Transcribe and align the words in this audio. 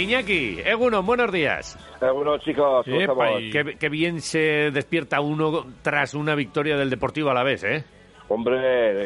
Iñaki, 0.00 0.58
Egunon, 0.64 1.04
buenos 1.04 1.30
días. 1.30 1.78
Bueno, 2.00 2.38
chicos, 2.38 2.86
qué, 3.52 3.76
qué 3.78 3.88
bien 3.88 4.20
se 4.20 4.70
despierta 4.70 5.20
uno 5.20 5.66
tras 5.82 6.14
una 6.14 6.34
victoria 6.34 6.76
del 6.76 6.90
Deportivo 6.90 7.30
a 7.30 7.34
la 7.34 7.42
vez, 7.42 7.64
¿eh? 7.64 7.84
Hombre, 8.28 8.56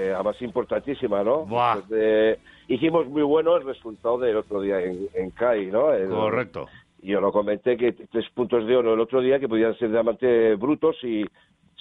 eh, 0.09 0.13
además 0.15 0.41
importantísima, 0.43 1.23
¿no? 1.25 1.47
Buah. 1.47 1.75
Pues, 1.75 1.85
eh, 1.95 2.39
hicimos 2.69 3.07
muy 3.09 3.23
bueno 3.23 3.57
el 3.57 3.65
resultado 3.65 4.19
del 4.19 4.37
otro 4.37 4.61
día 4.61 4.81
en, 4.81 5.09
en 5.15 5.31
CAI, 5.31 5.67
¿no? 5.67 5.93
El- 5.93 6.09
Correcto. 6.09 6.69
Yo 7.03 7.21
lo 7.21 7.33
comenté 7.33 7.77
que 7.77 7.93
tres 7.93 8.25
puntos 8.33 8.67
de 8.67 8.77
oro 8.77 8.95
el 8.95 9.01
otro 9.01 9.21
día 9.21 9.39
que 9.39 9.49
podían 9.49 9.77
ser 9.77 9.91
diamantes 9.91 10.59
brutos 10.59 10.97
y 11.03 11.23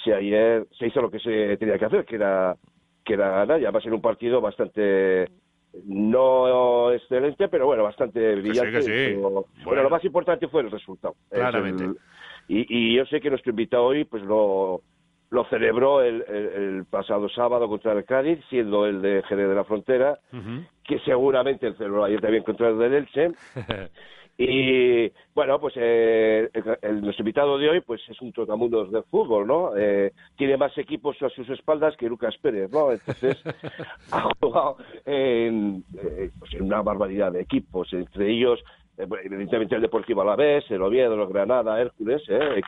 si 0.03 0.11
ayer 0.11 0.65
se 0.77 0.87
hizo 0.87 1.01
lo 1.01 1.09
que 1.09 1.19
se 1.19 1.55
tenía 1.57 1.77
que 1.77 1.85
hacer, 1.85 2.03
que 2.05 2.15
era 2.15 2.55
que 3.05 3.13
era 3.13 3.29
ganar, 3.29 3.59
y 3.61 3.63
además 3.65 3.85
en 3.85 3.93
un 3.93 4.01
partido 4.01 4.41
bastante 4.41 5.27
no 5.85 6.91
excelente, 6.91 7.47
pero 7.47 7.65
bueno, 7.65 7.83
bastante 7.83 8.35
brillante. 8.35 8.81
sí. 8.81 8.87
Pero- 8.89 9.19
Bueno. 9.21 9.45
Bueno, 9.65 9.83
lo 9.83 9.89
más 9.89 10.03
importante 10.05 10.47
fue 10.47 10.61
el 10.61 10.71
resultado. 10.71 11.15
Es 11.31 11.39
Claramente. 11.39 11.83
el- 11.85 11.97
y, 12.47 12.65
y 12.69 12.95
yo 12.97 13.05
sé 13.05 13.21
que 13.21 13.29
nuestro 13.29 13.51
invitado 13.51 13.85
hoy 13.85 14.03
pues 14.05 14.21
lo, 14.23 14.81
lo 15.33 15.43
celebró 15.45 16.01
el, 16.01 16.23
el- 16.27 16.63
el 16.63 16.85
pasado 16.85 17.27
sábado 17.29 17.67
contra 17.67 17.91
el 17.93 18.05
Cádiz, 18.05 18.39
siendo 18.49 18.85
el 18.85 19.01
de 19.01 19.23
Jerez 19.27 19.49
de 19.49 19.55
la 19.55 19.63
Frontera, 19.65 20.19
que 20.83 20.99
seguramente 20.99 21.67
el 21.67 21.75
celebró 21.75 22.03
ayer 22.05 22.21
también 22.21 22.43
contra 22.43 22.69
el 22.69 22.77
del 22.77 22.93
Elche. 22.93 23.31
Y 24.35 25.11
bueno, 25.35 25.59
pues 25.59 25.75
eh, 25.77 26.49
el, 26.53 26.63
el- 26.81 27.01
nuestro 27.01 27.21
invitado 27.21 27.57
de 27.59 27.69
hoy 27.69 27.81
pues 27.81 28.01
es 28.09 28.19
un 28.19 28.31
trotamundos 28.33 28.91
del 28.91 29.03
fútbol, 29.03 29.45
¿no? 29.45 29.77
Eh, 29.77 30.11
tiene 30.35 30.57
más 30.57 30.75
equipos 30.77 31.21
a 31.21 31.29
sus 31.29 31.47
espaldas 31.51 31.95
que 31.97 32.09
Lucas 32.09 32.35
Pérez, 32.41 32.71
¿no? 32.71 32.91
Entonces 32.91 33.37
ha 34.11 34.27
jugado 34.41 34.77
en, 35.05 35.83
eh, 36.01 36.31
pues, 36.39 36.51
en 36.55 36.63
una 36.63 36.81
barbaridad 36.81 37.31
de 37.31 37.41
equipos, 37.41 37.93
entre 37.93 38.31
ellos 38.31 38.59
eh, 38.97 39.05
evidentemente 39.23 39.75
el 39.75 39.81
Deportivo 39.83 40.23
Alavés, 40.23 40.65
el 40.71 40.81
Oviedo, 40.81 41.13
el 41.13 41.27
Granada, 41.29 41.79
Hércules, 41.79 42.23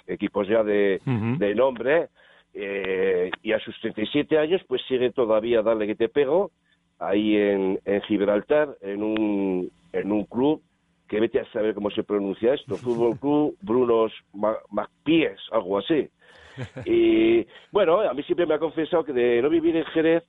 equipos 0.05 0.47
ya 0.47 0.63
de, 0.63 1.01
de 1.39 1.55
nombre. 1.55 2.09
Eh, 2.55 3.29
y 3.43 3.51
a 3.51 3.59
sus 3.59 3.77
37 3.81 4.37
años 4.39 4.61
pues 4.67 4.81
sigue 4.87 5.11
todavía 5.11 5.61
Dale 5.61 5.85
que 5.87 5.95
te 5.95 6.09
pego 6.09 6.51
ahí 6.99 7.35
en, 7.35 7.79
en 7.83 8.01
Gibraltar, 8.03 8.77
en 8.81 9.03
un, 9.03 9.69
en 9.91 10.11
un 10.11 10.23
club 10.25 10.61
que 11.07 11.19
vete 11.19 11.39
a 11.39 11.51
saber 11.51 11.75
cómo 11.75 11.91
se 11.91 12.03
pronuncia 12.03 12.53
esto, 12.53 12.75
Fútbol 12.77 13.19
Club 13.19 13.57
Brunos 13.61 14.11
Ma- 14.33 14.57
Macpies, 14.71 15.37
algo 15.51 15.77
así. 15.79 16.07
Y 16.85 17.45
bueno, 17.71 17.99
a 17.99 18.13
mí 18.13 18.23
siempre 18.23 18.45
me 18.45 18.53
ha 18.53 18.59
confesado 18.59 19.03
que 19.03 19.11
de 19.13 19.41
no 19.41 19.49
vivir 19.49 19.75
en 19.75 19.83
Jerez, 19.87 20.23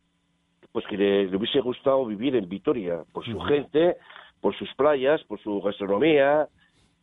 pues 0.73 0.85
que 0.89 0.97
le, 0.97 1.27
le 1.29 1.37
hubiese 1.37 1.61
gustado 1.61 2.05
vivir 2.05 2.35
en 2.37 2.49
Vitoria, 2.49 3.05
por 3.13 3.25
su 3.25 3.39
gente, 3.41 3.97
por 4.41 4.55
sus 4.59 4.69
playas, 4.75 5.23
por 5.25 5.41
su 5.41 5.61
gastronomía 5.63 6.49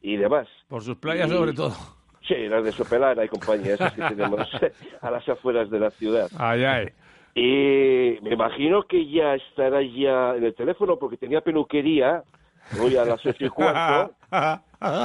y 0.02 0.18
demás. 0.18 0.48
Por 0.68 0.84
sus 0.84 0.98
playas 0.98 1.30
Y- 1.30 1.34
sobre 1.34 1.54
todo. 1.54 1.72
Sí, 2.28 2.48
las 2.48 2.64
de 2.64 2.72
Sopelana 2.72 3.26
y 3.26 3.28
compañía, 3.28 3.74
esas 3.74 3.94
que 3.94 4.02
tenemos 4.02 4.48
a 5.02 5.12
las 5.12 5.28
afueras 5.28 5.70
de 5.70 5.80
la 5.80 5.90
ciudad. 5.92 6.30
Ay, 6.38 6.64
ay. 6.64 6.88
Y 7.36 8.20
me 8.22 8.34
imagino 8.34 8.84
que 8.84 9.10
ya 9.10 9.36
estará 9.36 9.82
ya 9.82 10.36
en 10.36 10.44
el 10.44 10.54
teléfono 10.54 10.98
porque 10.98 11.18
tenía 11.18 11.42
peluquería 11.42 12.24
hoy 12.80 12.96
a 12.96 13.06
las 13.06 13.26
ocho 13.26 13.46
y 13.46 13.50
cuarto 13.50 14.16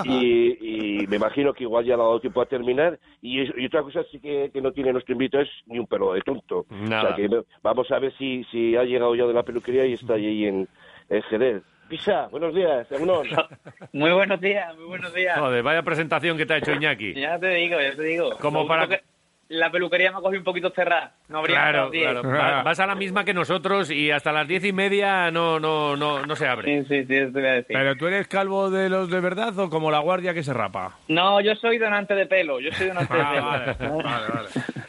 y, 0.04 1.02
y 1.02 1.06
me 1.06 1.16
imagino 1.16 1.52
que 1.52 1.64
igual 1.64 1.84
ya 1.84 1.96
le 1.96 2.02
ha 2.02 2.06
dado 2.06 2.20
tiempo 2.20 2.40
a 2.40 2.46
terminar 2.46 2.98
y, 3.22 3.40
y 3.40 3.66
otra 3.66 3.82
cosa 3.82 4.02
sí 4.10 4.20
que, 4.20 4.50
que 4.52 4.60
no 4.60 4.72
tiene 4.72 4.92
nuestro 4.92 5.12
invitado 5.12 5.42
es 5.42 5.50
ni 5.66 5.78
un 5.78 5.86
pelo 5.86 6.12
de 6.12 6.20
tonto. 6.20 6.66
Nada. 6.70 7.02
O 7.02 7.06
sea 7.06 7.16
que 7.16 7.42
vamos 7.62 7.90
a 7.90 7.98
ver 7.98 8.12
si, 8.18 8.44
si 8.44 8.76
ha 8.76 8.84
llegado 8.84 9.14
ya 9.14 9.26
de 9.26 9.32
la 9.32 9.42
peluquería 9.42 9.86
y 9.86 9.94
está 9.94 10.14
ahí 10.14 10.44
en, 10.46 10.68
en 11.08 11.22
Jerez. 11.22 11.62
Pisa, 11.88 12.28
buenos 12.30 12.54
días, 12.54 12.90
Egunon. 12.92 13.26
Muy 13.92 14.10
buenos 14.12 14.40
días, 14.40 14.76
muy 14.76 14.86
buenos 14.86 15.14
días. 15.14 15.38
Joder, 15.38 15.62
vaya 15.62 15.82
presentación 15.82 16.36
que 16.36 16.44
te 16.44 16.54
ha 16.54 16.56
hecho 16.58 16.72
Iñaki. 16.72 17.14
Ya 17.14 17.38
te 17.38 17.48
digo, 17.48 17.80
ya 17.80 17.94
te 17.96 18.02
digo. 18.02 18.36
Como 18.38 18.62
Lo 18.62 18.68
para- 18.68 19.00
La 19.48 19.70
peluquería 19.70 20.10
me 20.12 20.18
ha 20.18 20.20
cogido 20.20 20.40
un 20.40 20.44
poquito 20.44 20.68
cerrada. 20.70 21.14
No 21.28 21.38
habría 21.38 21.56
Claro, 21.56 21.84
hasta 21.84 21.84
las 21.84 21.92
10. 21.92 22.20
claro. 22.20 22.56
Va- 22.56 22.62
Vas 22.64 22.80
a 22.80 22.86
la 22.86 22.94
misma 22.94 23.24
que 23.24 23.32
nosotros 23.32 23.90
y 23.90 24.10
hasta 24.10 24.30
las 24.32 24.46
diez 24.46 24.62
y 24.66 24.74
media 24.74 25.30
no, 25.30 25.58
no, 25.58 25.96
no, 25.96 26.26
no 26.26 26.36
se 26.36 26.46
abre. 26.46 26.82
Sí, 26.82 26.86
sí, 26.86 27.06
sí, 27.06 27.14
eso 27.16 27.32
te 27.32 27.40
voy 27.40 27.48
a 27.48 27.52
decir. 27.54 27.74
¿Pero 27.74 27.96
tú 27.96 28.06
eres 28.06 28.28
calvo 28.28 28.68
de 28.70 28.90
los 28.90 29.08
de 29.10 29.20
verdad 29.20 29.58
o 29.58 29.70
como 29.70 29.90
la 29.90 30.00
guardia 30.00 30.34
que 30.34 30.42
se 30.42 30.52
rapa? 30.52 30.98
No, 31.08 31.40
yo 31.40 31.54
soy 31.54 31.78
donante 31.78 32.14
de 32.14 32.26
pelo. 32.26 32.60
Yo 32.60 32.70
soy 32.72 32.88
donante 32.88 33.14
de 33.14 33.20
Ah, 33.22 33.32
pelo. 33.32 33.46
vale, 33.46 33.76
vale, 34.04 34.26
vale. 34.34 34.48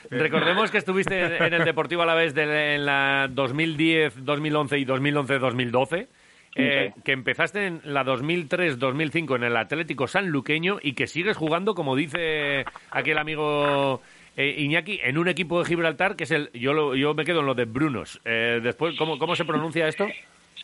Recordemos 0.10 0.70
que 0.72 0.80
estuviste 0.80 1.38
en 1.38 1.54
el 1.54 1.64
Deportivo 1.64 2.02
a 2.02 2.06
la 2.06 2.16
vez 2.16 2.36
en 2.36 2.86
la 2.86 3.28
2010, 3.32 4.26
2011 4.26 4.78
y 4.78 4.86
2011-2012. 4.86 6.08
Eh, 6.56 6.94
que 7.06 7.12
empezaste 7.12 7.68
en 7.68 7.82
la 7.84 8.04
2003-2005 8.04 9.36
en 9.36 9.44
el 9.44 9.58
Atlético 9.58 10.08
Sanluqueño 10.08 10.80
y 10.82 10.94
que 10.94 11.08
sigues 11.08 11.38
jugando, 11.38 11.76
como 11.76 11.96
dice 11.96 12.66
aquí 12.92 13.12
el 13.12 13.18
amigo 13.18 14.02
eh, 14.38 14.56
Iñaki, 14.60 15.00
en 15.04 15.18
un 15.18 15.28
equipo 15.28 15.60
de 15.60 15.66
Gibraltar 15.66 16.16
que 16.16 16.24
es 16.26 16.32
el. 16.32 16.50
Yo, 16.54 16.74
lo- 16.74 16.96
yo 16.96 17.14
me 17.14 17.26
quedo 17.26 17.42
en 17.42 17.46
lo 17.46 17.56
de 17.56 17.66
Brunos. 17.66 18.20
Eh, 18.26 18.60
después, 18.64 18.96
¿cómo, 18.98 19.18
¿cómo 19.20 19.36
se 19.36 19.46
pronuncia 19.46 19.88
esto? 19.88 20.08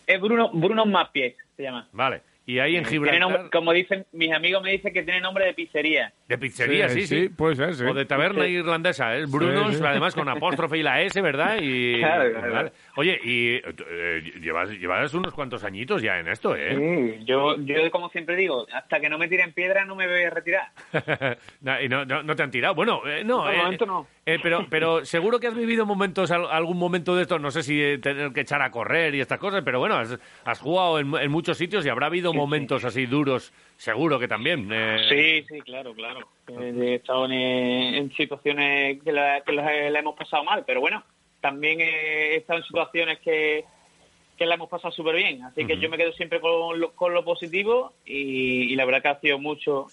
Es 0.08 0.22
Bruno, 0.22 0.50
Bruno 0.54 0.86
Mapies, 0.86 1.36
se 1.58 1.64
llama. 1.64 1.88
Vale. 1.92 2.22
Y 2.48 2.60
ahí 2.60 2.76
en 2.76 2.86
Gibraltar. 2.86 3.20
nombre- 3.22 3.50
como 3.52 3.74
dicen, 3.74 4.06
mis 4.12 4.32
amigos 4.32 4.62
me 4.62 4.72
dicen 4.72 4.94
que 4.94 5.02
tiene 5.02 5.20
nombre 5.20 5.46
de 5.48 5.54
pizzería. 5.56 6.14
De 6.28 6.38
pizzería, 6.38 6.90
sí, 6.90 7.08
sí. 7.08 7.30
puede 7.30 7.56
ser, 7.56 7.74
sí. 7.74 7.84
O 7.84 7.94
de 7.94 8.06
taberna 8.06 8.48
irlandesa, 8.48 9.18
¿eh? 9.18 9.26
Brunos, 9.26 9.72
Sí, 9.74 9.80
sí. 9.80 9.84
además 9.86 10.14
con 10.14 10.30
apóstrofe 10.30 10.78
y 10.78 10.84
la 10.84 11.02
S, 11.02 11.20
¿verdad? 11.22 11.58
Y, 11.60 11.96
Claro, 12.00 12.32
claro. 12.40 12.72
Oye, 12.98 13.20
y 13.24 13.56
eh, 13.90 14.22
llevas, 14.42 14.70
llevas 14.70 15.14
unos 15.16 15.34
cuantos 15.34 15.64
añitos 15.64 16.02
ya 16.04 16.20
en 16.20 16.28
esto, 16.28 16.56
¿eh? 16.56 16.76
Sí, 17.18 17.26
yo, 17.26 17.56
yo, 17.62 17.90
como 17.90 18.10
siempre 18.10 18.36
digo, 18.36 18.68
hasta 18.72 19.00
que 19.00 19.10
no 19.10 19.18
me 19.18 19.28
tiren 19.28 19.52
piedra 19.54 19.84
no 19.86 19.96
me 19.96 20.06
voy 20.08 20.24
a 20.24 20.30
retirar. 20.30 20.68
No, 21.62 21.82
y 21.82 21.90
no, 21.90 22.06
no, 22.06 22.22
no 22.22 22.36
te 22.36 22.44
han 22.44 22.52
tirado. 22.52 22.76
Bueno, 22.76 23.02
eh, 23.08 23.24
no. 23.24 23.44
No, 23.44 23.48
de 23.50 23.56
eh, 23.56 23.58
momento 23.58 23.86
no. 23.88 24.08
Eh, 24.28 24.40
pero, 24.42 24.66
pero 24.70 25.06
seguro 25.06 25.40
que 25.40 25.48
has 25.48 25.56
vivido 25.56 25.86
momentos, 25.86 26.32
al- 26.32 26.48
algún 26.50 26.78
momento 26.78 27.16
de 27.16 27.22
esto, 27.24 27.38
no 27.38 27.52
sé 27.52 27.62
si 27.64 27.82
eh, 27.82 27.98
tener 28.00 28.32
que 28.34 28.42
echar 28.42 28.62
a 28.62 28.72
correr 28.72 29.14
y 29.14 29.22
estas 29.22 29.38
cosas, 29.40 29.62
pero 29.64 29.80
bueno, 29.80 29.96
has, 29.96 30.18
has 30.44 30.60
jugado 30.60 31.00
en, 31.00 31.14
en 31.16 31.30
muchos 31.32 31.58
sitios 31.58 31.86
y 31.86 31.90
habrá 31.90 32.08
habido 32.08 32.34
momentos 32.34 32.84
así 32.86 33.06
duros, 33.06 33.54
seguro 33.78 34.18
que 34.20 34.28
también. 34.28 34.68
eh, 34.72 34.98
Sí, 35.10 35.46
sí, 35.56 35.62
claro, 35.62 35.94
claro. 35.94 36.28
Eh, 36.48 36.74
He 36.76 36.96
estado 36.96 37.26
en, 37.26 37.34
en 37.34 38.12
situaciones 38.16 39.02
que, 39.04 39.12
la, 39.12 39.42
que 39.42 39.52
la, 39.52 39.90
la 39.92 40.00
hemos 40.00 40.16
pasado 40.16 40.44
mal, 40.44 40.64
pero 40.66 40.82
bueno, 40.82 41.04
también 41.42 41.80
he 41.82 42.36
estado 42.38 42.60
en 42.60 42.66
situaciones 42.66 43.20
que, 43.20 43.64
que 44.38 44.46
la 44.48 44.56
hemos 44.56 44.70
pasado 44.70 44.92
súper 44.92 45.16
bien. 45.18 45.44
Así 45.44 45.66
que 45.68 45.78
yo 45.78 45.88
me 45.90 45.98
quedo 45.98 46.12
siempre 46.14 46.40
con 46.42 46.80
lo, 46.80 46.94
con 46.94 47.14
lo 47.14 47.24
positivo 47.24 47.94
y, 48.06 48.74
y 48.74 48.76
la 48.76 48.86
verdad 48.86 49.02
que 49.04 49.08
ha 49.10 49.20
sido 49.20 49.38
mucho, 49.38 49.86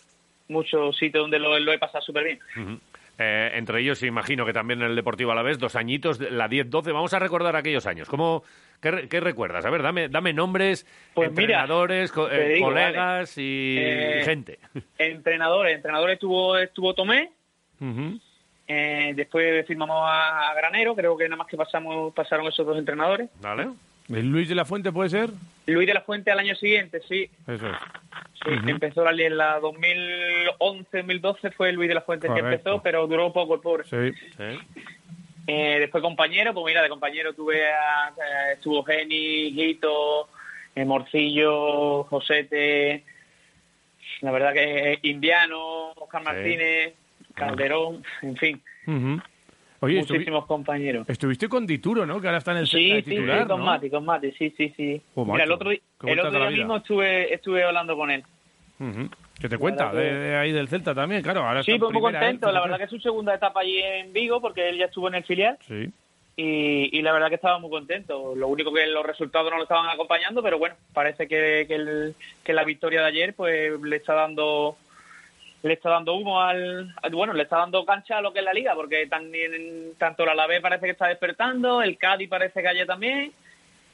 muchos 0.48 0.96
sitios 0.96 1.24
donde 1.24 1.38
lo, 1.38 1.58
lo 1.58 1.72
he 1.72 1.78
pasado 1.78 2.02
súper 2.02 2.24
bien. 2.24 2.80
Eh, 3.22 3.50
entre 3.58 3.80
ellos, 3.80 4.02
imagino 4.02 4.44
que 4.44 4.52
también 4.52 4.82
en 4.82 4.88
el 4.90 4.96
Deportivo 4.96 5.30
a 5.32 5.34
la 5.34 5.42
vez, 5.42 5.58
dos 5.58 5.76
añitos, 5.76 6.18
la 6.20 6.48
10-12. 6.48 6.92
Vamos 6.92 7.14
a 7.14 7.18
recordar 7.18 7.54
aquellos 7.56 7.86
años. 7.86 8.08
¿Cómo, 8.08 8.42
qué, 8.80 8.90
re- 8.90 9.08
qué 9.08 9.20
recuerdas? 9.20 9.64
A 9.64 9.70
ver, 9.70 9.82
dame, 9.82 10.08
dame 10.08 10.32
nombres, 10.32 10.86
Pues 11.14 11.30
mira, 11.30 11.42
entrenadores, 11.60 12.10
co- 12.10 12.30
eh, 12.30 12.54
digo, 12.54 12.66
colegas 12.68 13.38
y, 13.38 13.76
Eh, 13.78 14.18
y 14.20 14.24
gente. 14.24 14.58
Entrenadores, 14.98 15.76
entrenadores 15.76 16.14
estuvo, 16.14 16.58
estuvo 16.58 16.94
Tomé, 16.94 17.30
eh, 18.66 19.12
después 19.14 19.66
firmamos 19.66 19.96
a, 20.08 20.50
a 20.50 20.54
Granero, 20.54 20.94
creo 20.94 21.16
que 21.16 21.24
nada 21.24 21.36
más 21.36 21.46
que 21.46 21.56
pasamos 21.56 22.12
pasaron 22.14 22.46
esos 22.46 22.66
dos 22.66 22.78
entrenadores. 22.78 23.28
¿Vale? 23.40 23.68
¿El 24.12 24.28
Luis 24.28 24.48
de 24.48 24.54
la 24.54 24.64
Fuente 24.64 24.92
puede 24.92 25.10
ser? 25.10 25.30
Luis 25.66 25.86
de 25.86 25.94
la 25.94 26.02
Fuente 26.02 26.30
al 26.30 26.38
año 26.38 26.54
siguiente, 26.54 27.00
sí, 27.08 27.28
Eso 27.46 27.68
es. 27.68 27.76
Sí, 28.44 28.50
empezó 28.66 29.04
la, 29.04 29.12
en 29.12 29.36
la 29.36 29.60
2011-2012 29.60 31.52
fue 31.52 31.72
Luis 31.72 31.88
de 31.88 31.94
la 31.94 32.00
Fuente 32.00 32.28
que 32.28 32.40
empezó, 32.40 32.82
pero 32.82 33.06
duró 33.06 33.32
poco 33.32 33.54
el 33.54 33.60
pobre. 33.60 33.84
Sí. 33.84 34.12
Sí. 34.36 34.58
Eh, 35.46 35.76
después 35.80 36.02
compañero, 36.02 36.54
pues 36.54 36.66
mira, 36.66 36.82
de 36.82 36.88
compañero 36.88 37.32
tuve 37.34 37.64
a, 37.66 38.08
eh, 38.10 38.52
estuvo 38.54 38.84
Geni, 38.84 39.52
Gito, 39.52 40.28
eh, 40.74 40.84
Morcillo, 40.84 42.04
Josete, 42.04 43.04
la 44.20 44.30
verdad 44.30 44.52
que 44.52 44.92
eh, 44.92 44.98
Indiano, 45.02 45.92
Oscar. 45.92 46.22
Martínez, 46.22 46.94
Calderón, 47.34 48.04
en 48.22 48.36
fin. 48.36 48.62
Oye, 49.82 49.98
muchísimos 49.98 50.46
compañeros. 50.46 51.08
estuviste 51.08 51.48
con 51.48 51.66
Dituro, 51.66 52.06
¿no? 52.06 52.20
Que 52.20 52.28
ahora 52.28 52.38
está 52.38 52.52
en 52.52 52.58
el 52.58 52.66
Sí, 52.68 52.88
de 52.90 53.02
sí, 53.02 53.10
titular, 53.10 53.42
sí, 53.42 53.48
con 53.48 53.58
¿no? 53.60 53.66
Mati, 53.66 53.90
con 53.90 54.04
Mati, 54.04 54.32
sí, 54.32 54.54
sí, 54.56 54.72
sí. 54.76 55.02
Oh, 55.14 55.24
Mira, 55.24 55.44
el 55.44 55.52
otro, 55.52 55.70
el 55.72 56.20
otro 56.20 56.30
día 56.38 56.50
mismo 56.50 56.76
estuve, 56.76 57.34
estuve 57.34 57.64
hablando 57.64 57.96
con 57.96 58.10
él. 58.10 58.22
Ujú. 58.78 59.08
¿Qué 59.40 59.48
te 59.48 59.58
cuenta? 59.58 59.92
De, 59.92 60.36
ahí 60.36 60.52
del 60.52 60.68
Celta 60.68 60.94
también, 60.94 61.20
claro. 61.22 61.44
Ahora 61.44 61.62
Sí, 61.64 61.72
pues 61.72 61.92
muy 61.92 62.00
primera, 62.00 62.20
contento. 62.20 62.48
¿eh? 62.48 62.52
La 62.52 62.60
verdad 62.60 62.78
que 62.78 62.84
es 62.84 62.90
su 62.90 63.00
segunda 63.00 63.34
etapa 63.34 63.60
allí 63.60 63.78
en 63.82 64.12
Vigo, 64.12 64.40
porque 64.40 64.68
él 64.68 64.78
ya 64.78 64.84
estuvo 64.84 65.08
en 65.08 65.16
el 65.16 65.24
filial. 65.24 65.58
Sí. 65.66 65.90
Y, 66.36 66.96
y 66.96 67.02
la 67.02 67.12
verdad 67.12 67.28
que 67.28 67.34
estaba 67.34 67.58
muy 67.58 67.68
contento. 67.70 68.34
Lo 68.36 68.46
único 68.48 68.72
que 68.72 68.86
los 68.86 69.04
resultados 69.04 69.50
no 69.50 69.56
lo 69.56 69.64
estaban 69.64 69.88
acompañando, 69.90 70.42
pero 70.42 70.58
bueno, 70.58 70.76
parece 70.94 71.26
que, 71.26 71.64
que, 71.66 71.74
el- 71.74 72.14
que 72.44 72.52
la 72.52 72.62
victoria 72.64 73.00
de 73.02 73.08
ayer 73.08 73.34
pues 73.34 73.80
le 73.82 73.96
está 73.96 74.14
dando 74.14 74.76
le 75.62 75.74
está 75.74 75.90
dando 75.90 76.14
humo 76.14 76.40
al, 76.40 76.94
bueno 77.12 77.32
le 77.32 77.44
está 77.44 77.58
dando 77.58 77.84
cancha 77.84 78.18
a 78.18 78.20
lo 78.20 78.32
que 78.32 78.40
es 78.40 78.44
la 78.44 78.52
liga 78.52 78.74
porque 78.74 79.06
también 79.06 79.92
tanto 79.98 80.24
el 80.24 80.30
Alavés 80.30 80.60
parece 80.60 80.86
que 80.86 80.92
está 80.92 81.06
despertando 81.06 81.82
el 81.82 81.96
Cádiz 81.98 82.28
parece 82.28 82.60
que 82.62 82.68
ayer 82.68 82.86
también 82.86 83.32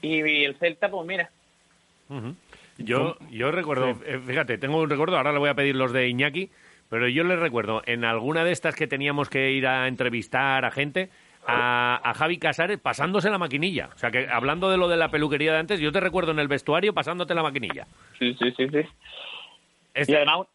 y, 0.00 0.22
y 0.24 0.44
el 0.44 0.54
Celta 0.56 0.90
pues 0.90 1.06
mira. 1.06 1.30
Yo, 2.78 3.16
yo 3.30 3.50
recuerdo, 3.50 3.90
eh, 4.06 4.20
fíjate, 4.24 4.56
tengo 4.56 4.80
un 4.80 4.88
recuerdo, 4.88 5.16
ahora 5.16 5.32
le 5.32 5.38
voy 5.38 5.50
a 5.50 5.54
pedir 5.54 5.74
los 5.74 5.92
de 5.92 6.08
Iñaki, 6.08 6.48
pero 6.88 7.08
yo 7.08 7.24
le 7.24 7.36
recuerdo 7.36 7.82
en 7.86 8.04
alguna 8.04 8.44
de 8.44 8.52
estas 8.52 8.76
que 8.76 8.86
teníamos 8.86 9.28
que 9.28 9.50
ir 9.50 9.66
a 9.66 9.88
entrevistar 9.88 10.64
a 10.64 10.70
gente, 10.70 11.10
a, 11.46 12.00
a 12.02 12.14
Javi 12.14 12.38
Casares 12.38 12.78
pasándose 12.78 13.30
la 13.30 13.38
maquinilla. 13.38 13.90
O 13.94 13.98
sea, 13.98 14.10
que 14.10 14.28
hablando 14.28 14.70
de 14.70 14.76
lo 14.78 14.86
de 14.88 14.96
la 14.96 15.10
peluquería 15.10 15.52
de 15.52 15.58
antes, 15.58 15.80
yo 15.80 15.90
te 15.92 16.00
recuerdo 16.00 16.30
en 16.30 16.38
el 16.38 16.48
vestuario 16.48 16.94
pasándote 16.94 17.34
la 17.34 17.42
maquinilla. 17.42 17.86
sí 18.18 18.34
sí 18.38 18.52
sí 18.56 18.68
sí 18.68 18.80
Este- 19.92 20.12
Y 20.12 20.14
además 20.14 20.46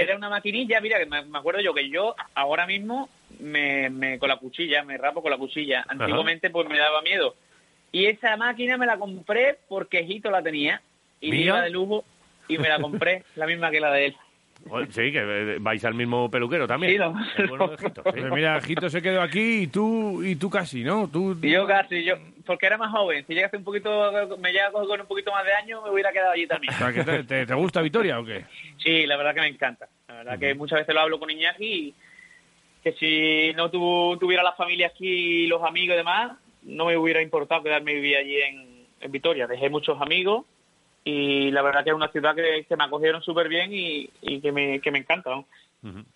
era 0.00 0.16
una 0.16 0.28
maquinilla, 0.28 0.80
mira, 0.80 0.98
que 0.98 1.06
me, 1.06 1.22
me 1.22 1.38
acuerdo 1.38 1.60
yo 1.60 1.72
que 1.74 1.88
yo 1.88 2.14
ahora 2.34 2.66
mismo 2.66 3.08
me, 3.40 3.90
me 3.90 4.18
con 4.18 4.28
la 4.28 4.36
cuchilla, 4.36 4.82
me 4.84 4.96
rapo 4.98 5.22
con 5.22 5.30
la 5.30 5.38
cuchilla. 5.38 5.84
Antiguamente 5.88 6.50
pues 6.50 6.68
me 6.68 6.78
daba 6.78 7.02
miedo. 7.02 7.34
Y 7.92 8.06
esa 8.06 8.36
máquina 8.36 8.76
me 8.76 8.86
la 8.86 8.98
compré 8.98 9.58
porque 9.68 10.04
Jito 10.04 10.30
la 10.30 10.42
tenía 10.42 10.80
y 11.20 11.30
¿Mía? 11.30 11.40
iba 11.46 11.62
de 11.62 11.70
lujo 11.70 12.04
y 12.48 12.58
me 12.58 12.68
la 12.68 12.80
compré, 12.80 13.24
la 13.36 13.46
misma 13.46 13.70
que 13.70 13.80
la 13.80 13.92
de 13.92 14.06
él. 14.06 14.16
Joder, 14.68 14.92
Sí, 14.92 15.12
que 15.12 15.18
eh, 15.18 15.56
vais 15.60 15.84
al 15.84 15.94
mismo 15.94 16.30
peluquero 16.30 16.66
también. 16.66 16.92
Sí, 16.92 16.98
lo- 16.98 17.14
El 17.36 17.46
bueno 17.48 17.68
de 17.68 17.76
Jito, 17.76 18.02
sí. 18.04 18.10
Pues 18.20 18.32
mira, 18.32 18.60
Jito 18.60 18.88
se 18.88 19.02
quedó 19.02 19.20
aquí 19.20 19.62
y 19.62 19.66
tú, 19.66 20.22
y 20.24 20.36
tú 20.36 20.48
casi, 20.48 20.82
¿no? 20.82 21.08
Tú, 21.08 21.38
yo 21.42 21.66
casi, 21.66 22.02
yo, 22.04 22.14
porque 22.44 22.66
era 22.66 22.76
más 22.78 22.90
joven. 22.90 23.24
Si 23.26 23.34
llegase 23.34 23.56
un 23.56 23.64
poquito, 23.64 24.36
me 24.38 24.52
llega 24.52 24.70
con 24.70 25.00
un 25.00 25.06
poquito 25.06 25.30
más 25.32 25.44
de 25.44 25.52
años, 25.52 25.82
me 25.84 25.90
hubiera 25.90 26.12
quedado 26.12 26.32
allí 26.32 26.46
también. 26.46 26.72
O 26.74 26.76
sea, 26.78 26.92
que 26.92 27.02
te, 27.04 27.24
te- 27.24 27.46
te 27.46 27.54
gusta 27.54 27.80
Vitoria 27.82 28.18
o 28.20 28.24
qué? 28.24 28.44
Sí, 28.78 29.06
la 29.06 29.16
verdad 29.16 29.34
que 29.34 29.40
me 29.40 29.48
encanta. 29.48 29.88
La 30.08 30.14
verdad 30.14 30.38
que 30.38 30.54
muchas 30.54 30.80
veces 30.80 30.94
lo 30.94 31.00
hablo 31.00 31.18
con 31.18 31.30
Iñaki 31.30 31.64
y 31.66 31.94
que 32.82 32.92
si 32.92 33.52
no 33.56 33.70
tu- 33.70 34.16
tuviera 34.20 34.42
la 34.42 34.52
familia 34.52 34.88
aquí 34.88 35.44
y 35.44 35.46
los 35.46 35.62
amigos 35.62 35.94
y 35.94 35.98
demás, 35.98 36.32
no 36.62 36.86
me 36.86 36.96
hubiera 36.96 37.22
importado 37.22 37.62
quedarme 37.62 37.92
y 37.92 37.96
vivir 37.96 38.16
allí 38.16 38.36
en, 38.40 38.86
en 39.00 39.12
Vitoria. 39.12 39.46
Dejé 39.46 39.68
muchos 39.70 40.00
amigos 40.00 40.44
y 41.04 41.50
la 41.50 41.62
verdad 41.62 41.84
que 41.84 41.90
es 41.90 41.96
una 41.96 42.08
ciudad 42.08 42.34
que, 42.34 42.64
que 42.68 42.76
me 42.76 42.84
acogieron 42.84 43.22
súper 43.22 43.48
bien 43.48 43.72
y, 43.74 44.08
y 44.22 44.40
que, 44.40 44.52
me, 44.52 44.80
que 44.80 44.90
me 44.90 44.98
encanta. 44.98 45.30
¿no? 45.30 45.46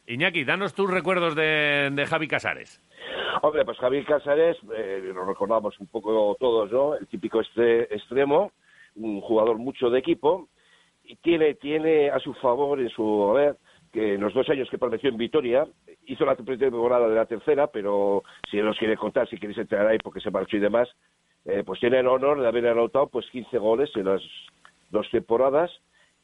Iñaki, 0.06 0.44
danos 0.44 0.74
tus 0.74 0.90
recuerdos 0.90 1.34
de, 1.34 1.90
de 1.92 2.06
Javi 2.06 2.28
Casares. 2.28 2.80
Hombre, 3.42 3.64
pues 3.64 3.78
Javier 3.78 4.04
Casares, 4.04 4.56
eh, 4.76 5.00
lo 5.14 5.24
recordamos 5.24 5.78
un 5.78 5.86
poco 5.86 6.36
todos, 6.40 6.72
¿no? 6.72 6.94
El 6.94 7.06
típico 7.06 7.40
este, 7.40 7.94
extremo, 7.94 8.52
un 8.96 9.20
jugador 9.20 9.58
mucho 9.58 9.90
de 9.90 9.98
equipo, 9.98 10.48
y 11.04 11.16
tiene, 11.16 11.54
tiene 11.54 12.10
a 12.10 12.18
su 12.18 12.34
favor 12.34 12.80
en 12.80 12.88
su 12.88 13.30
haber 13.30 13.56
que 13.92 14.14
en 14.14 14.20
los 14.20 14.34
dos 14.34 14.48
años 14.50 14.68
que 14.70 14.76
permaneció 14.76 15.08
en 15.08 15.16
Vitoria, 15.16 15.66
hizo 16.06 16.26
la 16.26 16.36
temporada 16.36 17.08
de 17.08 17.14
la 17.14 17.24
tercera, 17.24 17.68
pero 17.68 18.22
si 18.50 18.58
él 18.58 18.66
nos 18.66 18.76
quiere 18.76 18.96
contar, 18.96 19.28
si 19.28 19.38
queréis 19.38 19.58
entrar 19.58 19.86
ahí 19.86 19.98
porque 19.98 20.20
se 20.20 20.30
marchó 20.30 20.56
y 20.56 20.60
demás, 20.60 20.88
eh, 21.46 21.62
pues 21.64 21.80
tiene 21.80 22.00
el 22.00 22.06
honor 22.06 22.40
de 22.40 22.48
haber 22.48 22.66
anotado 22.66 23.06
pues 23.06 23.26
15 23.30 23.56
goles 23.56 23.90
en 23.94 24.04
las 24.04 24.20
dos 24.90 25.08
temporadas, 25.10 25.70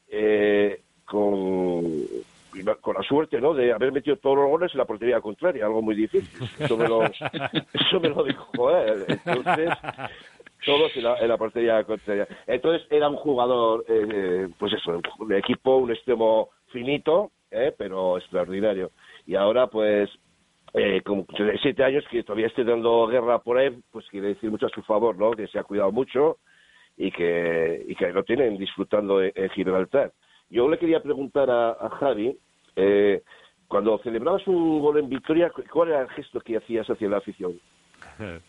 eh, 0.08 0.82
con, 1.06 1.94
con 2.80 2.94
la 2.94 3.02
suerte 3.02 3.40
¿no? 3.40 3.54
de 3.54 3.72
haber 3.72 3.92
metido 3.92 4.16
todos 4.16 4.36
los 4.36 4.48
goles 4.48 4.72
en 4.72 4.78
la 4.78 4.84
portería 4.84 5.20
contraria, 5.20 5.66
algo 5.66 5.82
muy 5.82 5.94
difícil. 5.94 6.48
Eso 6.58 6.76
me 6.76 6.88
lo, 6.88 7.04
eso 7.04 8.00
me 8.02 8.08
lo 8.08 8.24
dijo 8.24 8.70
él. 8.76 9.04
Entonces, 9.08 9.70
todos 10.64 10.96
en 10.96 11.04
la, 11.04 11.18
en 11.18 11.28
la 11.28 11.36
portería 11.36 11.84
contraria. 11.84 12.26
Entonces, 12.46 12.86
era 12.90 13.08
un 13.08 13.16
jugador, 13.16 13.84
eh, 13.88 14.48
pues 14.58 14.72
eso, 14.72 15.00
de 15.26 15.38
equipo, 15.38 15.76
un 15.76 15.90
extremo 15.90 16.50
finito, 16.72 17.30
eh, 17.50 17.74
pero 17.76 18.18
extraordinario. 18.18 18.90
Y 19.26 19.36
ahora, 19.36 19.66
pues, 19.66 20.10
eh, 20.74 21.02
con 21.02 21.26
siete 21.62 21.84
años 21.84 22.04
que 22.10 22.22
todavía 22.24 22.48
esté 22.48 22.64
dando 22.64 23.06
guerra 23.06 23.38
por 23.38 23.60
él, 23.60 23.82
pues 23.90 24.06
quiere 24.08 24.28
decir 24.28 24.50
mucho 24.50 24.66
a 24.66 24.70
su 24.70 24.82
favor, 24.82 25.16
¿no? 25.16 25.32
Que 25.32 25.46
se 25.48 25.58
ha 25.58 25.64
cuidado 25.64 25.92
mucho 25.92 26.38
y 26.96 27.10
que, 27.10 27.84
y 27.86 27.94
que 27.94 28.10
lo 28.10 28.24
tienen 28.24 28.58
disfrutando 28.58 29.22
en, 29.22 29.32
en 29.34 29.50
Gibraltar. 29.50 30.12
Yo 30.50 30.68
le 30.68 30.78
quería 30.78 31.02
preguntar 31.02 31.50
a, 31.50 31.70
a 31.70 31.90
Javi, 31.90 32.36
eh, 32.76 33.22
cuando 33.68 33.98
celebrabas 33.98 34.46
un 34.46 34.80
gol 34.80 34.98
en 34.98 35.08
victoria, 35.08 35.50
cu- 35.50 35.64
¿cuál 35.72 35.88
era 35.90 36.02
el 36.02 36.10
gesto 36.10 36.40
que 36.40 36.56
hacías 36.56 36.86
hacia 36.88 37.08
la 37.08 37.18
afición? 37.18 37.58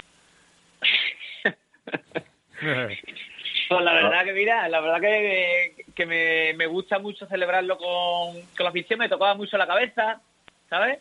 Pues 3.68 3.83
la 3.83 3.94
verdad 3.94 4.24
que, 4.25 4.33
mira, 4.33 4.68
la 4.69 4.80
verdad 4.80 5.01
que, 5.01 5.86
que 5.95 6.06
me, 6.06 6.54
me 6.56 6.68
gusta 6.68 7.00
mucho 7.00 7.25
celebrarlo 7.27 7.77
con, 7.77 8.33
con 8.56 8.63
la 8.63 8.69
afición, 8.69 9.00
me 9.00 9.10
tocaba 9.10 9.33
mucho 9.33 9.57
la 9.57 9.66
cabeza, 9.68 10.22
¿sabes? 10.69 11.00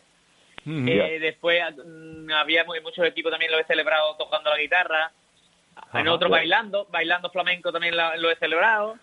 Mm, 0.65 0.87
Eh, 0.89 1.19
después 1.19 1.61
mm, 1.85 2.31
había 2.31 2.63
mu- 2.63 2.73
muchos 2.81 3.05
equipos 3.05 3.31
también 3.31 3.51
lo 3.51 3.59
he 3.59 3.63
celebrado 3.65 4.15
tocando 4.17 4.49
la 4.49 4.57
guitarra. 4.57 5.11
En 5.93 6.07
otros 6.07 6.29
bailando, 6.31 6.87
bailando 6.91 7.29
flamenco 7.29 7.71
también 7.71 7.95
la- 7.95 8.15
lo 8.17 8.29
he 8.31 8.35
celebrado. 8.35 8.95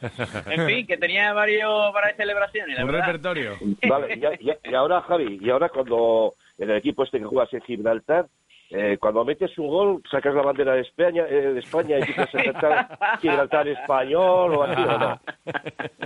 En 0.47 0.67
fin, 0.67 0.87
que 0.87 0.97
tenía 0.97 1.33
varios 1.33 1.93
varias 1.93 2.17
celebraciones, 2.17 2.77
la 2.77 2.85
Un 2.85 2.91
verdad. 2.93 3.07
repertorio. 3.07 3.53
Vale, 3.89 4.15
y, 4.41 4.49
y 4.49 4.71
y 4.71 4.75
ahora, 4.75 5.01
Javi, 5.03 5.39
y 5.41 5.51
ahora 5.51 5.69
cuando 5.69 6.35
en 6.59 6.71
el 6.71 6.77
equipo 6.77 7.05
este 7.05 7.19
que 7.19 7.25
juegas 7.25 7.53
en 7.55 7.63
Gibraltar, 7.63 8.27
eh, 8.71 8.97
cuando 8.99 9.23
metes 9.25 9.57
un 9.59 9.69
gol, 9.69 10.03
sacas 10.11 10.35
la 10.35 10.41
bandera 10.43 10.73
de 10.75 10.81
España, 10.81 11.25
eh, 11.29 11.53
de 11.53 11.61
España 11.61 11.99
y 11.99 12.01
empiezas 12.03 12.35
a 12.35 12.43
cantar 12.43 12.99
Gibraltar 13.21 13.69
español 13.69 14.55
o 14.55 14.63
así, 14.63 14.83
¿o 14.83 14.99
no? 14.99 15.21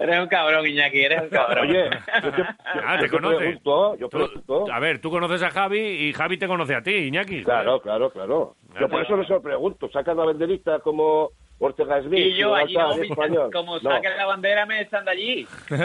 Eres 0.00 0.20
un 0.20 0.26
cabrón, 0.28 0.66
Iñaki, 0.66 1.02
eres 1.04 1.22
un 1.22 1.28
cabrón. 1.28 1.68
Oye, 1.68 1.90
yo 2.22 2.32
te, 2.32 2.42
Ah, 2.64 2.96
yo 2.96 3.02
te 3.02 3.10
conoce. 3.10 3.36
pregunto, 3.36 3.96
yo 3.96 4.08
Tú- 4.08 4.18
pregunto. 4.18 4.72
a 4.72 4.78
ver, 4.78 5.00
tú 5.00 5.10
conoces 5.10 5.42
a 5.42 5.50
Javi 5.50 5.78
y 5.80 6.12
Javi 6.12 6.38
te 6.38 6.46
conoce 6.46 6.74
a 6.74 6.82
ti, 6.82 6.94
Iñaki. 6.94 7.44
Claro, 7.44 7.80
claro, 7.80 8.10
claro. 8.10 8.56
Yo 8.80 8.88
por 8.88 9.02
eso 9.02 9.16
no 9.16 9.24
se 9.24 9.32
lo 9.32 9.42
pregunto. 9.42 9.88
Sacas 9.90 10.16
la 10.16 10.24
banderita 10.24 10.78
como 10.80 11.30
Ortega 11.58 12.02
Smith, 12.02 12.18
y 12.26 12.34
yo 12.36 12.54
allí, 12.54 12.74
como, 12.74 12.92
español. 13.02 13.50
como 13.52 13.78
No. 13.78 13.90
saquen 13.90 14.16
la 14.16 14.26
bandera, 14.26 14.66
me 14.66 14.80
echan 14.82 15.04
de 15.04 15.10
allí. 15.10 15.46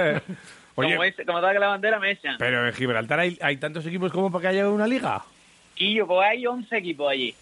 Oye, 0.75 0.91
Como, 0.93 1.03
es- 1.03 1.15
como 1.25 1.41
saquen 1.41 1.59
la 1.61 1.67
bandera, 1.67 1.99
me 1.99 2.11
echan. 2.11 2.35
pero 2.39 2.65
en 2.67 2.73
Gibraltar 2.73 3.19
hay, 3.19 3.37
hay 3.41 3.57
tantos 3.57 3.85
equipos 3.85 4.11
como 4.11 4.31
para 4.31 4.41
que 4.43 4.47
haya 4.49 4.69
una 4.69 4.87
liga. 4.87 5.21
Y 5.77 5.95
yo, 5.95 6.07
pues 6.07 6.19
hay 6.27 6.45
11 6.45 6.77
equipos 6.77 7.09
allí. 7.11 7.33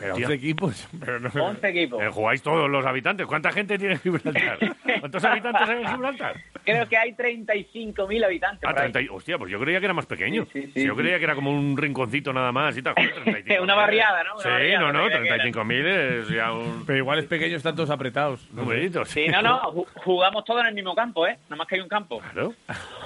Pero 0.00 0.14
Tío. 0.14 0.26
11 0.26 0.34
equipos. 0.38 0.88
Pero 0.98 1.20
no, 1.20 1.30
11 1.32 1.68
equipos. 1.68 2.02
Eh, 2.02 2.08
jugáis 2.10 2.42
todos 2.42 2.68
los 2.70 2.84
habitantes. 2.86 3.26
¿Cuánta 3.26 3.52
gente 3.52 3.78
tiene 3.78 3.98
Gibraltar? 3.98 4.58
¿Cuántos 5.00 5.24
habitantes 5.24 5.68
hay 5.68 5.82
en 5.82 5.88
Gibraltar? 5.88 6.34
Creo 6.64 6.88
que 6.88 6.96
hay 6.96 7.12
35.000 7.12 8.24
habitantes. 8.24 8.60
Ah, 8.64 8.70
por 8.72 8.78
ahí. 8.82 8.92
30 8.92 9.00
y- 9.02 9.08
Hostia, 9.14 9.38
pues 9.38 9.50
yo 9.50 9.60
creía 9.60 9.78
que 9.80 9.84
era 9.86 9.94
más 9.94 10.06
pequeño. 10.06 10.46
Sí, 10.52 10.62
sí, 10.64 10.72
sí, 10.74 10.86
yo 10.86 10.94
creía 10.96 11.14
sí. 11.14 11.18
que 11.20 11.24
era 11.24 11.34
como 11.34 11.50
un 11.52 11.76
rinconcito 11.76 12.32
nada 12.32 12.52
más 12.52 12.76
y 12.76 12.82
tal. 12.82 12.94
Joder, 12.94 13.44
35.000. 13.46 13.62
Una 13.62 13.74
barriada, 13.74 14.24
¿no? 14.24 14.34
Una 14.34 14.42
sí, 14.42 14.48
barriada, 14.48 14.80
no, 14.80 14.92
no, 14.92 15.04
creía 15.06 15.22
que 15.22 15.28
era. 15.28 15.44
35.000 15.44 15.86
es 16.22 16.28
ya 16.28 16.52
un 16.52 16.84
Pero 16.86 16.98
igual 16.98 17.18
es 17.18 17.26
pequeño, 17.26 17.56
están 17.56 17.74
todos 17.76 17.90
apretados. 17.90 18.50
numerito. 18.52 19.04
Sí, 19.04 19.26
no, 19.28 19.42
no, 19.42 19.60
ju- 19.72 19.86
jugamos 19.96 20.44
todos 20.44 20.60
en 20.62 20.68
el 20.68 20.74
mismo 20.74 20.94
campo, 20.94 21.26
¿eh? 21.26 21.38
Nada 21.44 21.56
más 21.56 21.66
que 21.66 21.74
hay 21.76 21.80
un 21.80 21.88
campo. 21.88 22.20
Claro. 22.20 22.54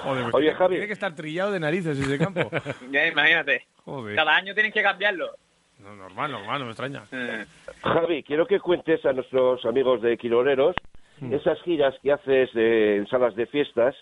Joder, 0.03 0.25
Oye, 0.33 0.53
Javi. 0.53 0.75
Tiene 0.75 0.87
que 0.87 0.93
estar 0.93 1.13
trillado 1.15 1.51
de 1.51 1.59
narices 1.59 1.97
ese 1.97 2.17
campo. 2.17 2.49
Ya, 2.91 3.07
imagínate. 3.07 3.65
Joder. 3.85 4.15
Cada 4.15 4.35
año 4.35 4.53
tienes 4.53 4.73
que 4.73 4.81
cambiarlo. 4.83 5.29
No, 5.85 5.95
normal, 5.95 6.31
normal, 6.31 6.59
no 6.59 6.65
me 6.65 6.71
extraña. 6.71 7.03
Eh, 7.11 7.45
Javi, 7.83 8.23
quiero 8.23 8.45
que 8.47 8.59
cuentes 8.59 9.05
a 9.05 9.13
nuestros 9.13 9.63
amigos 9.65 10.01
de 10.01 10.17
Quiroleros 10.17 10.75
esas 11.31 11.61
giras 11.61 11.95
que 12.03 12.11
haces 12.11 12.51
de- 12.53 12.97
en 12.97 13.07
salas 13.07 13.35
de 13.35 13.45
fiestas, 13.45 13.95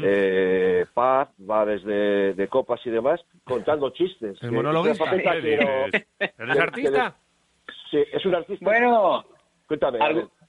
eh, 0.00 0.86
pub, 0.94 1.28
bares 1.38 1.82
de, 1.84 2.34
de 2.34 2.48
copas 2.48 2.80
y 2.86 2.90
demás, 2.90 3.20
contando 3.44 3.90
chistes. 3.90 4.40
El 4.42 4.50
Que- 4.50 4.54
monologuista. 4.54 5.04
¿Eres 5.12 6.02
que- 6.36 6.60
artista? 6.60 7.16
Sí, 7.90 7.98
es 8.12 8.24
un 8.24 8.34
artista. 8.34 8.64
Bueno, 8.64 9.24
Cuéntame. 9.66 9.98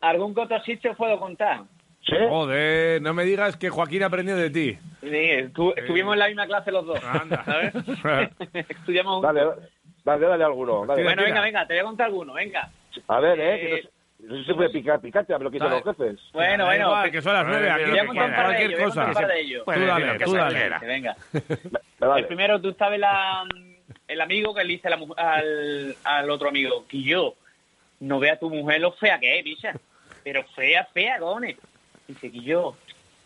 algún, 0.01 0.37
otro 0.37 0.59
sitio 0.61 0.93
puedo 0.95 1.19
contar. 1.19 1.61
¿Sí? 2.05 2.15
Joder, 2.29 3.01
no 3.01 3.13
me 3.13 3.23
digas 3.23 3.55
que 3.57 3.69
Joaquín 3.69 4.03
aprendió 4.03 4.35
de 4.35 4.49
ti. 4.49 4.73
Sí, 5.01 5.07
estu- 5.07 5.73
estuvimos 5.77 6.13
en 6.13 6.19
la 6.19 6.27
misma 6.27 6.45
clase 6.45 6.71
los 6.71 6.85
dos. 6.85 7.01
Anda. 7.03 7.43
¿sabes? 7.45 7.73
Estudiamos. 8.69 9.21
Dale, 9.21 9.41
dale, 10.03 10.27
dale 10.27 10.43
alguno. 10.43 10.85
dale. 10.85 11.01
Tira, 11.01 11.13
Bueno, 11.15 11.23
venga, 11.23 11.41
venga, 11.41 11.67
te 11.67 11.73
voy 11.73 11.79
a 11.81 11.83
contar 11.83 12.05
alguno, 12.07 12.33
venga. 12.33 12.69
A 13.07 13.19
ver, 13.19 13.39
¿eh? 13.39 13.59
que 13.59 13.75
Eh, 13.75 13.89
no, 14.19 14.35
se- 14.35 14.39
no 14.39 14.43
se 14.45 14.53
puede 14.53 14.69
picar 14.69 14.99
picante, 15.01 15.33
a 15.33 15.37
ver 15.37 15.43
lo 15.45 15.51
que 15.51 15.55
dicen 15.57 15.69
los 15.71 15.83
jefes. 15.83 16.19
Bueno, 16.33 16.65
bueno, 16.65 16.85
igual, 16.87 17.03
que- 17.05 17.11
que 17.11 17.21
son 17.21 17.33
las 17.33 17.45
nueve, 17.47 17.69
aquí 17.69 17.89
Voy 17.89 17.97
a 17.97 18.01
que 18.01 18.07
contar 18.07 18.25
un 18.29 18.31
par 18.35 18.47
de 18.47 18.53
cualquier 18.55 18.69
voy 18.71 18.81
a 18.81 18.85
cosa. 18.85 19.05
Puede 19.65 19.79
Tú 19.79 19.85
dale, 19.87 20.17
que 20.17 20.25
tú 20.25 20.33
dale. 20.33 20.69
Venga. 20.81 21.15
Vale. 21.99 22.21
El 22.21 22.27
primero, 22.27 22.61
tú 22.61 22.73
sabes 22.73 22.99
la, 22.99 23.43
el 24.07 24.21
amigo 24.21 24.53
que 24.53 24.63
le 24.63 24.73
dice 24.73 24.87
a 24.87 24.91
la 24.91 24.97
mu- 24.97 25.13
al, 25.15 25.95
al 26.03 26.29
otro 26.29 26.49
amigo, 26.49 26.85
que 26.87 27.01
yo, 27.01 27.35
no 28.01 28.19
vea 28.19 28.33
a 28.33 28.39
tu 28.39 28.49
mujer 28.49 28.81
lo 28.81 28.91
fea 28.93 29.19
que 29.19 29.39
es, 29.39 29.43
bicha. 29.45 29.73
Pero 30.23 30.43
fea, 30.55 30.85
fea, 30.93 31.19
cojones. 31.19 31.57
Dice 32.07 32.29
que 32.31 32.41
yo, 32.41 32.75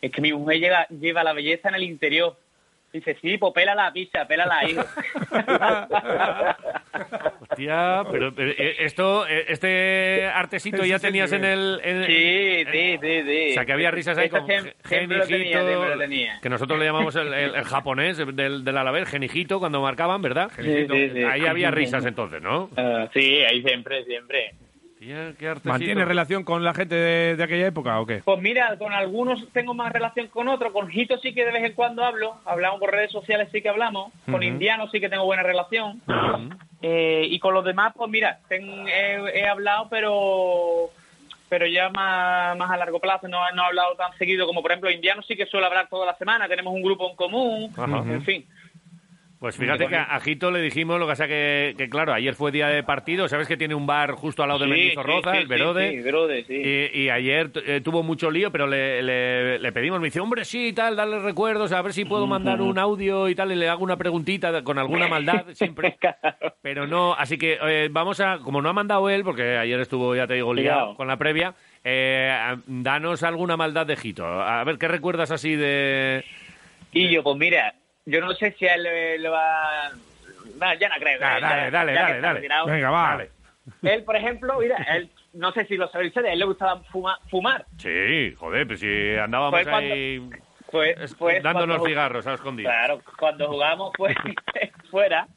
es 0.01 0.12
que 0.12 0.22
mi 0.22 0.31
mujer 0.34 0.60
lleva, 0.60 0.88
lleva 0.88 1.24
la 1.24 1.34
belleza 1.34 1.69
en 1.69 1.75
el 1.75 1.84
interior. 1.84 2.36
Dice, 2.98 3.16
sí, 3.22 3.38
pues 3.38 3.54
pélala, 3.54 3.92
bicha, 3.92 4.25
pélala, 4.27 4.68
hijo. 4.68 4.82
Hostia, 7.42 8.04
pero 8.12 8.34
pero, 8.34 8.51
eh, 8.58 8.77
esto, 8.80 9.27
eh, 9.27 9.46
este 9.50 10.25
artesito 10.25 10.77
Ese 10.77 10.88
ya 10.89 10.98
tenías 11.00 11.32
en 11.32 11.46
el... 11.46 11.80
en- 11.84 12.06
Sí, 12.06 12.66
sí, 12.72 12.98
sí, 13.00 13.22
sí. 13.24 13.51
O 13.51 13.54
sea, 13.54 13.66
que 13.66 13.74
había 13.74 13.92
risas 13.92 14.18
ahí 14.18 14.25
Eso 14.27 14.39
con 14.39 14.48
Genijito, 14.48 14.77
siempre 14.88 15.18
lo 15.20 15.98
tenía. 16.00 16.39
que 16.42 16.50
nosotros 16.50 16.80
le 16.80 16.86
llamamos 16.86 17.16
el, 17.16 17.32
el- 17.34 17.54
el 17.56 17.63
japonés 17.66 18.18
del, 18.18 18.63
del 18.63 18.77
Alavés, 18.77 19.08
Genijito, 19.10 19.60
cuando 19.60 19.80
marcaban, 19.82 20.22
¿verdad? 20.24 20.50
Sí, 20.56 20.88
sí, 20.89 21.10
sí. 21.13 21.24
Ahí 21.24 21.46
había 21.46 21.70
risas 21.70 22.04
entonces, 22.06 22.42
¿no? 22.42 22.70
Ah, 22.77 23.08
sí, 23.13 23.44
ahí 23.44 23.62
siempre, 23.62 24.04
siempre. 24.06 24.54
¿Mantiene 25.70 26.06
relación 26.06 26.44
con 26.44 26.63
la 26.63 26.74
gente 26.74 26.96
de, 26.96 27.36
de 27.36 27.44
aquella 27.44 27.68
época 27.68 28.00
o 28.00 28.06
qué? 28.06 28.22
Pues 28.25 28.42
mira, 28.42 28.75
con 28.77 28.92
algunos 28.94 29.48
tengo 29.54 29.74
más 29.74 29.92
relación 29.92 30.27
con 30.27 30.48
otros. 30.48 30.72
Con 30.74 30.89
Hito 30.92 31.18
sí 31.20 31.34
que 31.34 31.46
de 31.46 31.51
vez 31.51 31.63
en 31.66 31.74
cuando 31.74 32.04
hablo. 32.04 32.36
Hablamos 32.46 32.80
por 32.80 32.92
redes 32.92 33.12
sociales, 33.12 33.50
sí 33.51 33.62
que 33.62 33.70
hablamos. 33.70 34.12
Con 34.25 34.42
Indiano 34.44 34.89
sí 34.89 35.00
que 35.00 35.10
tengo 35.10 35.25
buena 35.25 35.44
relación. 35.44 36.01
Eh, 36.82 37.27
y 37.30 37.39
con 37.39 37.54
los 37.54 37.63
demás, 37.66 37.94
pues 37.96 38.10
mira, 38.10 38.39
ten- 38.50 38.88
he, 38.88 39.39
he 39.39 39.48
hablado, 39.48 39.88
pero 39.89 40.89
pero 41.50 41.66
ya 41.66 41.89
más, 41.89 42.58
más 42.58 42.70
a 42.72 42.75
largo 42.77 43.00
plazo. 43.00 43.27
No, 43.30 43.39
no 43.51 43.63
he 43.63 43.66
hablado 43.68 43.96
tan 43.96 44.12
seguido 44.18 44.46
como, 44.46 44.62
por 44.62 44.72
ejemplo, 44.72 44.92
Indiano 44.92 45.22
sí 45.22 45.36
que 45.38 45.46
suele 45.46 45.66
hablar 45.68 45.88
toda 45.89 46.06
la 46.06 46.16
semana. 46.18 46.48
Tenemos 46.48 46.74
un 46.74 46.82
grupo 46.84 47.10
en 47.10 47.16
común. 47.16 47.72
En 48.16 48.24
fin. 48.24 48.46
Pues 49.39 49.56
fíjate 49.56 49.88
que 49.88 49.96
a 49.96 50.20
Jito 50.20 50.50
le 50.50 50.60
dijimos, 50.62 51.00
lo 51.00 51.06
que 51.06 51.12
pasa 51.12 51.27
que, 51.27 51.75
que 51.77 51.88
claro, 51.89 52.12
ayer 52.12 52.34
fue 52.34 52.51
día 52.51 52.70
de 52.70 52.82
partido, 52.82 53.27
sabes 53.27 53.48
que 53.48 53.56
tiene 53.56 53.75
un 53.75 53.86
bar 53.86 54.13
justo 54.13 54.41
al 54.41 54.50
lado 54.50 54.62
de 54.62 54.65
Mendizorroza, 54.67 55.29
sí, 55.32 55.38
sí, 55.38 55.41
el 55.44 55.48
Verode, 55.48 55.91
sí, 55.91 56.00
Verode, 56.01 56.44
sí. 56.46 56.53
y, 56.56 57.01
y 57.03 57.10
ayer 57.12 57.51
eh, 57.67 57.82
tuvo 57.84 58.01
mucho 58.01 58.32
lío, 58.32 58.51
pero 58.51 58.65
le, 58.65 59.03
le- 59.03 59.60
le 59.60 59.72
pedimos, 59.72 60.00
me 60.00 60.08
dice, 60.08 60.22
hombre, 60.22 60.44
sí, 60.44 60.74
tal, 60.74 60.96
darle 60.96 61.20
recuerdos, 61.20 61.72
a 61.72 61.82
ver 61.84 61.94
si 61.94 62.03
puedo 62.03 62.25
mandar 62.25 62.62
un 62.62 62.79
audio 62.79 63.29
y 63.29 63.36
tal, 63.36 63.51
y 63.51 63.56
le 63.56 63.70
hago 63.70 63.84
una 63.84 63.96
preguntita 63.96 64.63
con 64.63 64.79
alguna 64.79 65.08
maldad 65.08 65.46
siempre, 65.53 65.98
pero 66.63 66.88
no, 66.88 67.13
así 67.13 67.38
que 67.38 67.60
eh, 67.62 67.89
vamos 67.91 68.20
a, 68.20 68.39
como 68.39 68.60
no 68.63 68.70
ha 68.70 68.74
mandado 68.74 69.08
él, 69.08 69.24
porque 69.24 69.56
ayer 69.56 69.79
estuvo, 69.79 70.15
ya 70.15 70.25
te 70.25 70.34
digo, 70.34 70.51
liado 70.56 70.96
con 70.96 71.08
la 71.08 71.17
previa, 71.17 71.53
eh, 71.84 72.56
danos 72.65 73.22
alguna 73.22 73.56
maldad 73.56 73.86
de 73.86 73.98
Jito, 73.98 74.25
a 74.25 74.63
ver, 74.63 74.79
¿qué 74.79 74.88
recuerdas 74.88 75.29
así 75.29 75.56
de...? 75.56 76.24
Y 76.91 77.10
yo, 77.12 77.22
pues 77.22 77.38
mira, 77.38 77.75
yo 78.07 78.21
no 78.21 78.33
sé 78.33 78.51
si 78.57 78.67
a 78.67 78.73
él 78.75 78.83
le, 78.83 79.17
le 79.19 79.29
va... 79.29 79.91
No, 80.59 80.73
ya 80.75 80.89
no 80.89 80.95
creo. 80.99 81.19
Ah, 81.21 81.37
eh, 81.37 81.41
dale, 81.41 81.61
ya- 81.65 81.71
dale, 81.71 81.93
ya 81.93 82.01
dale, 82.01 82.19
dale. 82.21 82.33
retirado. 82.35 82.65
Venga, 82.67 82.89
va. 82.89 83.07
Vale. 83.15 83.29
Él, 83.83 84.03
por 84.03 84.15
ejemplo, 84.15 84.57
mira, 84.59 84.77
él, 84.95 85.09
no 85.33 85.51
sé 85.51 85.65
si 85.65 85.75
lo 85.77 85.87
sabéis 85.89 86.09
ustedes, 86.11 86.29
a 86.29 86.33
él 86.33 86.39
le 86.39 86.45
gustaba 86.45 86.81
fuma- 86.85 87.19
fumar. 87.29 87.65
Sí, 87.77 88.33
joder, 88.37 88.65
pues 88.65 88.79
si 88.79 89.15
andábamos 89.17 89.51
Pues 89.51 89.67
cuando- 89.67 89.93
ahí 89.93 90.29
Pues, 90.71 90.97
es- 90.99 91.15
pues 91.15 91.43
dándonos 91.43 91.77
cuando- 91.77 91.85
cigarros 91.85 92.25
a 92.27 92.33
escondidas. 92.33 92.73
Claro, 92.73 93.01
cuando 93.19 93.47
jugábamos 93.49 93.91
pues, 93.97 94.15
fuera, 94.91 95.27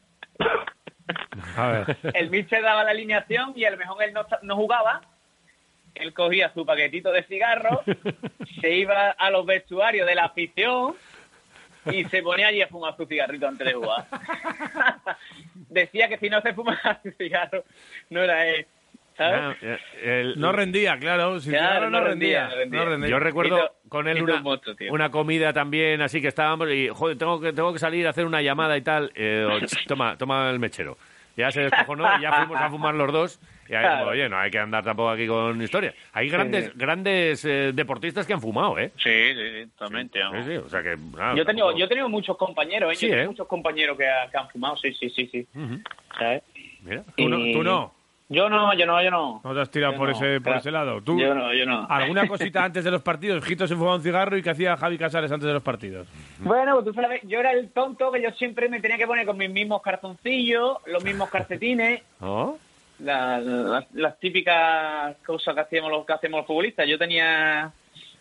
A 1.57 1.67
ver. 1.69 1.97
el 2.15 2.31
Mitchell 2.31 2.63
daba 2.63 2.85
la 2.85 2.91
alineación 2.93 3.53
y 3.57 3.65
a 3.65 3.71
lo 3.73 3.77
mejor 3.77 4.03
él 4.05 4.13
no, 4.13 4.25
no 4.43 4.57
jugaba. 4.57 5.01
Él 5.97 6.15
cogía 6.15 6.53
su 6.55 6.65
paquetito 6.65 7.11
de 7.11 7.25
cigarros, 7.25 7.81
se 8.61 8.71
iba 8.75 9.11
a 9.11 9.31
los 9.31 9.45
vestuarios 9.45 10.07
de 10.07 10.15
la 10.15 10.27
afición 10.27 10.95
y 11.87 12.05
se 12.05 12.23
ponía 12.23 12.49
allí 12.49 12.63
a 12.63 12.69
fumar 12.69 12.97
su 12.97 13.07
cigarrito 13.07 13.47
antes 13.49 13.67
de 13.67 13.73
jugar. 13.75 14.07
Decía 15.69 16.09
que 16.09 16.19
si 16.19 16.29
no 16.29 16.41
se 16.41 16.53
fumaba 16.55 17.01
su 17.03 17.11
cigarro, 17.13 17.65
no 18.11 18.23
era 18.23 18.47
él. 18.47 18.67
¿Sabes? 19.17 19.57
Ah, 19.63 19.77
el- 20.03 20.39
No 20.41 20.53
rendía, 20.53 20.99
claro. 20.99 21.41
Sin 21.41 21.53
Claro, 21.53 21.69
cigarro 21.69 21.91
no, 21.91 22.01
no 22.01 22.07
rendía. 22.07 22.49
rendía, 22.49 22.55
no 22.55 22.57
rendía. 22.61 22.81
no 22.85 22.91
rendía. 22.91 23.11
Yo 23.11 23.19
recuerdo 23.19 23.59
Hizo- 23.59 23.73
con 23.89 24.09
él 24.09 24.23
una, 24.23 24.37
un 24.37 24.43
monstruo, 24.43 24.75
tío. 24.77 24.93
una 24.93 25.11
comida 25.11 25.53
también, 25.53 26.01
así 26.01 26.21
que 26.23 26.29
estábamos 26.29 26.71
y, 26.71 26.89
joder, 26.89 27.19
tengo 27.19 27.41
que, 27.41 27.53
tengo 27.53 27.73
que 27.73 27.79
salir 27.79 28.07
a 28.07 28.11
hacer 28.11 28.25
una 28.25 28.41
llamada 28.41 28.77
y 28.77 28.83
tal. 28.83 29.13
Eh, 29.15 29.47
o, 29.51 29.61
"Ch, 29.67 29.87
toma, 29.87 30.17
toma 30.17 30.49
el 30.51 30.59
mechero. 30.59 30.97
Ya 31.37 31.51
se 31.51 31.63
descojonó 31.63 32.19
y 32.19 32.23
ya 32.23 32.33
fuimos 32.33 32.61
a 32.61 32.71
fumar 32.71 32.95
los 32.95 33.13
dos. 33.13 33.41
Y 33.71 33.75
ahí, 33.75 33.83
Claro. 33.85 34.09
oye, 34.11 34.29
no 34.29 34.37
hay 34.37 34.51
que 34.51 34.59
andar 34.59 34.83
tampoco 34.83 35.11
aquí 35.11 35.29
con 35.29 35.63
historias. 35.63 35.95
Hay 36.13 36.29
grandes 36.29 36.77
grandes 36.77 37.45
eh, 37.45 37.71
deportistas 37.73 38.27
que 38.27 38.33
han 38.33 38.41
fumado, 38.41 38.77
¿eh? 38.81 38.91
Sí, 38.97 39.33
sí, 39.35 39.71
totalmente. 39.79 40.21
O 40.25 40.69
sea 40.69 40.83
que... 40.83 40.97
nada, 40.97 41.37
Yo 41.37 41.43
he 41.43 41.47
tenido, 41.47 41.67
tampoco- 41.67 41.79
yo 41.79 41.85
he 41.85 41.89
tenido 41.89 42.09
muchos 42.09 42.37
compañeros, 42.37 42.93
¿eh? 42.93 42.97
Yo 43.07 43.09
tengo 43.11 43.23
¿eh? 43.23 43.27
muchos 43.29 43.47
compañeros 43.47 43.97
que, 43.97 44.09
ha- 44.09 44.29
que 44.29 44.37
han 44.37 44.49
fumado, 44.51 44.77
sí, 44.77 44.93
sí, 44.95 45.09
sí, 45.11 45.29
sí. 45.31 45.47
¿Sabes? 46.19 46.43
Mira. 46.83 47.05
¿Tú, 47.17 47.29
no, 47.29 47.37
tú 47.53 47.63
no. 47.63 47.95
Yo 48.29 48.49
no, 48.49 48.75
yo 48.75 48.87
no, 48.87 49.03
yo 49.03 49.11
no. 49.11 49.41
No 49.43 49.55
te 49.55 49.61
has 49.61 49.71
tirado 49.71 49.93
Yo 49.93 49.99
por, 49.99 50.09
no, 50.11 50.15
ese, 50.17 50.35
por 50.35 50.43
claro. 50.43 50.59
ese 50.59 50.71
lado. 50.71 51.01
¿Tú? 51.03 51.19
Yo 51.21 51.35
no, 51.35 51.53
yo 51.55 51.67
no. 51.67 51.87
¿Alguna 51.89 52.27
cosita 52.29 52.65
antes 52.65 52.83
de 52.85 52.91
los 52.93 53.03
partidos? 53.03 53.45
Jito 53.45 53.67
se 53.69 53.75
fumaba 53.75 53.97
un 53.97 54.03
cigarro 54.03 54.37
y 54.37 54.43
que 54.43 54.51
hacía 54.51 54.77
Javi 54.77 54.99
Casares 54.99 55.31
antes 55.33 55.47
de 55.49 55.53
los 55.53 55.63
partidos. 55.63 56.07
Bueno, 56.39 56.83
tú 56.85 56.93
sabes, 56.93 57.21
yo 57.25 57.39
era 57.41 57.51
el 57.53 57.71
tonto 57.71 58.11
que 58.13 58.23
yo 58.23 58.31
siempre 58.33 58.69
me 58.69 58.81
tenía 58.81 58.97
que 58.99 59.07
poner 59.07 59.27
con 59.27 59.37
mis 59.37 59.51
mismos 59.51 59.83
calzoncillos, 59.83 60.79
los 60.87 61.03
mismos 61.05 61.29
calcetines, 61.31 62.03
¿Oh? 62.21 62.57
La- 63.03 63.39
la- 63.39 63.87
las 63.95 64.19
típicas 64.21 65.17
cosas 65.27 65.55
que 65.55 65.61
hacíamos 65.61 65.91
los 65.91 66.07
que 66.07 66.13
hacemos 66.13 66.39
los 66.41 66.47
futbolistas. 66.47 66.87
Yo 66.89 66.99
tenía 66.99 67.73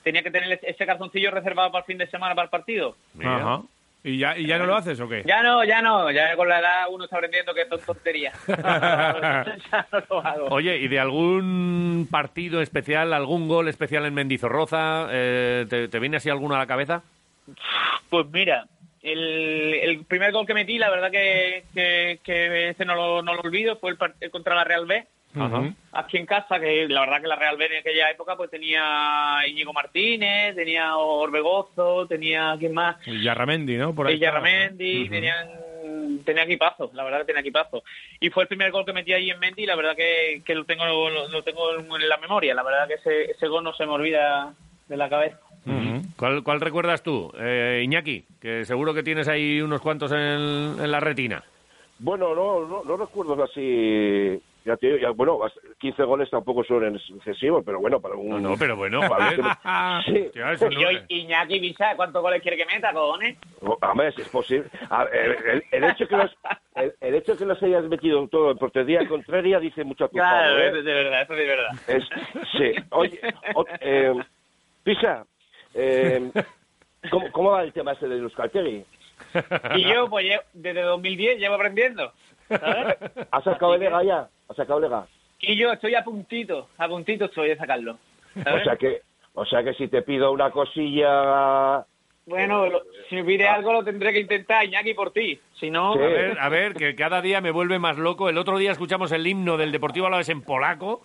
tenía 0.03 0.23
que 0.23 0.31
tener 0.31 0.59
ese 0.63 0.85
calzoncillo 0.85 1.29
reservado 1.31 1.71
para 1.71 1.81
el 1.81 1.85
fin 1.85 1.97
de 1.97 2.07
semana 2.07 2.33
para 2.33 2.45
el 2.45 2.49
partido. 2.49 2.95
Mira. 3.13 3.35
Ajá. 3.35 3.61
¿Y 4.01 4.17
ya, 4.17 4.37
¿Y 4.37 4.47
ya 4.47 4.57
no 4.57 4.65
lo 4.65 4.77
haces 4.77 4.97
o 5.01 5.09
qué? 5.09 5.23
Ya 5.27 5.43
no, 5.43 5.61
ya 5.65 5.81
no, 5.81 6.09
ya 6.09 6.33
con 6.37 6.47
la 6.47 6.59
edad 6.61 6.85
uno 6.89 7.03
está 7.03 7.17
aprendiendo 7.17 7.53
que 7.53 7.63
es 7.63 7.85
tontería. 7.85 8.31
ya 8.47 9.87
no 9.91 10.01
lo 10.09 10.25
hago. 10.25 10.45
Oye, 10.51 10.77
¿y 10.77 10.87
de 10.87 10.99
algún 10.99 12.07
partido 12.09 12.61
especial, 12.61 13.11
algún 13.13 13.49
gol 13.49 13.67
especial 13.67 14.05
en 14.05 14.13
Mendizorroza? 14.13 15.07
Eh, 15.11 15.65
¿te, 15.69 15.89
¿Te 15.89 15.99
viene 15.99 16.15
así 16.15 16.29
alguno 16.29 16.55
a 16.55 16.59
la 16.59 16.65
cabeza? 16.67 17.03
Pues 18.09 18.25
mira, 18.31 18.67
el, 19.01 19.68
el 19.89 20.05
primer 20.05 20.31
gol 20.31 20.45
que 20.45 20.53
metí, 20.53 20.77
la 20.77 20.89
verdad 20.89 21.11
que, 21.11 21.63
que, 21.73 22.19
que 22.23 22.69
ese 22.69 22.85
no 22.85 22.95
lo, 22.95 23.21
no 23.21 23.33
lo 23.33 23.41
olvido, 23.41 23.77
fue 23.77 23.91
el, 23.91 23.97
el 24.19 24.31
contra 24.31 24.55
la 24.55 24.63
Real 24.63 24.85
B, 24.85 25.05
Ajá. 25.35 25.73
aquí 25.91 26.17
en 26.17 26.25
casa, 26.25 26.59
que 26.59 26.87
la 26.87 27.01
verdad 27.01 27.21
que 27.21 27.27
la 27.27 27.35
Real 27.35 27.57
B 27.57 27.65
en 27.65 27.77
aquella 27.77 28.09
época 28.09 28.35
pues 28.35 28.49
tenía 28.49 29.39
Íñigo 29.47 29.73
Martínez, 29.73 30.55
tenía 30.55 30.95
Orbegozo, 30.97 32.07
tenía, 32.07 32.55
¿quién 32.57 32.73
más? 32.73 32.95
Y 33.05 33.21
Yarramendi, 33.21 33.77
¿no? 33.77 33.93
Por 33.93 34.07
ahí 34.07 34.15
Ella 34.15 34.29
estaba, 34.29 34.47
¿no? 34.47 34.53
Ramendi, 34.53 35.09
tenían 35.09 35.69
tenía 36.25 36.43
equipazo, 36.43 36.91
la 36.93 37.03
verdad 37.03 37.19
que 37.19 37.25
tenía 37.25 37.41
equipazo. 37.41 37.83
Y 38.19 38.29
fue 38.29 38.43
el 38.43 38.47
primer 38.47 38.71
gol 38.71 38.85
que 38.85 38.93
metí 38.93 39.13
ahí 39.13 39.29
en 39.29 39.39
Mendy 39.39 39.63
y 39.63 39.65
la 39.65 39.75
verdad 39.75 39.95
que, 39.95 40.41
que 40.45 40.55
lo 40.55 40.65
tengo 40.65 40.85
lo, 40.85 41.27
lo 41.27 41.43
tengo 41.43 41.75
en 41.75 42.09
la 42.09 42.17
memoria, 42.17 42.53
la 42.53 42.63
verdad 42.63 42.87
que 42.87 42.95
ese, 42.95 43.31
ese 43.31 43.47
gol 43.47 43.63
no 43.63 43.73
se 43.73 43.85
me 43.85 43.93
olvida 43.93 44.53
de 44.87 44.97
la 44.97 45.09
cabeza. 45.09 45.39
¿Cuál, 46.17 46.43
cuál 46.43 46.61
recuerdas 46.61 47.03
tú, 47.03 47.31
eh, 47.39 47.81
Iñaki? 47.83 48.23
Que 48.41 48.65
seguro 48.65 48.93
que 48.93 49.03
tienes 49.03 49.27
ahí 49.27 49.61
unos 49.61 49.81
cuantos 49.81 50.11
en, 50.11 50.17
en 50.19 50.91
la 50.91 50.99
retina. 50.99 51.43
Bueno, 51.99 52.33
no, 52.33 52.65
no, 52.67 52.83
no 52.83 52.97
recuerdo 52.97 53.41
así. 53.43 54.39
Ya 54.65 54.75
te 54.77 54.87
digo, 54.87 54.97
ya, 54.99 55.09
bueno, 55.11 55.39
15 55.79 56.03
goles 56.03 56.29
tampoco 56.29 56.63
son 56.63 56.95
excesivos, 56.95 57.63
pero 57.65 57.79
bueno, 57.79 57.99
para 57.99 58.15
un. 58.15 58.29
No, 58.29 58.39
no, 58.39 58.55
pero 58.57 58.75
bueno, 58.75 59.01
para 59.07 59.29
Sí, 60.05 60.29
yo, 60.33 60.87
Iñaki 61.07 61.59
Visa, 61.59 61.95
¿cuántos 61.95 62.21
goles 62.21 62.41
quiere 62.41 62.57
que 62.57 62.65
meta, 62.65 62.91
cojones? 62.93 63.37
Hombre, 63.61 64.11
si 64.13 64.21
es 64.21 64.29
posible. 64.29 64.69
A 64.89 65.05
ver, 65.05 65.37
el, 65.47 65.63
el 65.71 65.83
hecho 65.91 66.07
que 66.07 66.15
los, 66.15 66.31
el, 66.75 66.93
el 67.01 67.15
hecho 67.15 67.37
que 67.37 67.45
los 67.45 67.61
hayas 67.63 67.83
metido 67.85 68.25
todo 68.27 68.51
en 68.51 68.57
portería 68.57 69.05
contraria 69.07 69.59
dice 69.59 69.83
mucho 69.83 70.05
a 70.05 70.09
tu 70.09 70.17
Claro, 70.17 70.47
favor, 70.55 70.61
¿eh? 70.61 70.79
es 70.79 70.85
de 70.85 70.93
verdad, 70.93 71.21
eso 71.23 71.33
es 71.33 71.39
de 71.39 71.45
verdad. 71.47 71.71
Es, 71.87 72.03
sí. 72.57 72.71
Oye, 72.91 73.19
o- 73.55 73.65
eh, 73.81 74.13
Pisa, 74.83 75.25
eh, 75.73 76.31
¿cómo, 77.09 77.31
¿cómo 77.31 77.51
va 77.51 77.63
el 77.63 77.73
tema 77.73 77.93
ese 77.93 78.07
de 78.07 78.17
los 78.17 78.33
Caltegui? 78.33 78.85
Y 79.75 79.83
yo, 79.83 80.09
pues 80.09 80.25
desde 80.53 80.81
2010 80.81 81.39
llevo 81.39 81.55
aprendiendo, 81.55 82.13
¿sabes? 82.47 82.97
¿Has 83.31 83.43
sacado 83.43 83.75
el 83.75 83.81
Lega 83.81 84.03
ya? 84.03 84.29
¿Has 84.47 84.55
sacado 84.55 84.79
Lega? 84.79 85.05
Y 85.41 85.55
yo 85.57 85.71
estoy 85.71 85.95
a 85.95 86.03
puntito, 86.03 86.69
a 86.77 86.87
puntito 86.87 87.25
estoy 87.25 87.49
de 87.49 87.57
sacarlo. 87.57 87.97
O 88.35 88.63
sea 88.63 88.75
que, 88.77 89.01
o 89.33 89.45
sea 89.45 89.63
que 89.63 89.73
si 89.73 89.87
te 89.87 90.01
pido 90.01 90.31
una 90.31 90.51
cosilla... 90.51 91.85
Bueno, 92.25 92.67
lo- 92.67 92.83
si 93.09 93.15
me 93.15 93.23
pide 93.23 93.47
algo 93.47 93.73
lo 93.73 93.83
tendré 93.83 94.13
que 94.13 94.19
intentar, 94.19 94.63
Iñaki, 94.63 94.93
por 94.93 95.11
ti. 95.11 95.39
Si 95.59 95.71
no, 95.71 95.93
Sí. 95.93 95.99
A 95.99 96.05
ver, 96.07 96.39
a 96.39 96.49
ver, 96.49 96.73
que 96.75 96.93
cada 96.95 97.21
día 97.21 97.41
me 97.41 97.49
vuelve 97.51 97.79
más 97.79 97.97
loco. 97.97 98.29
El 98.29 98.37
otro 98.37 98.57
día 98.59 98.71
escuchamos 98.71 99.11
el 99.11 99.25
himno 99.25 99.57
del 99.57 99.71
Deportivo 99.71 100.05
Alavés 100.07 100.29
en 100.29 100.41
polaco. 100.43 101.01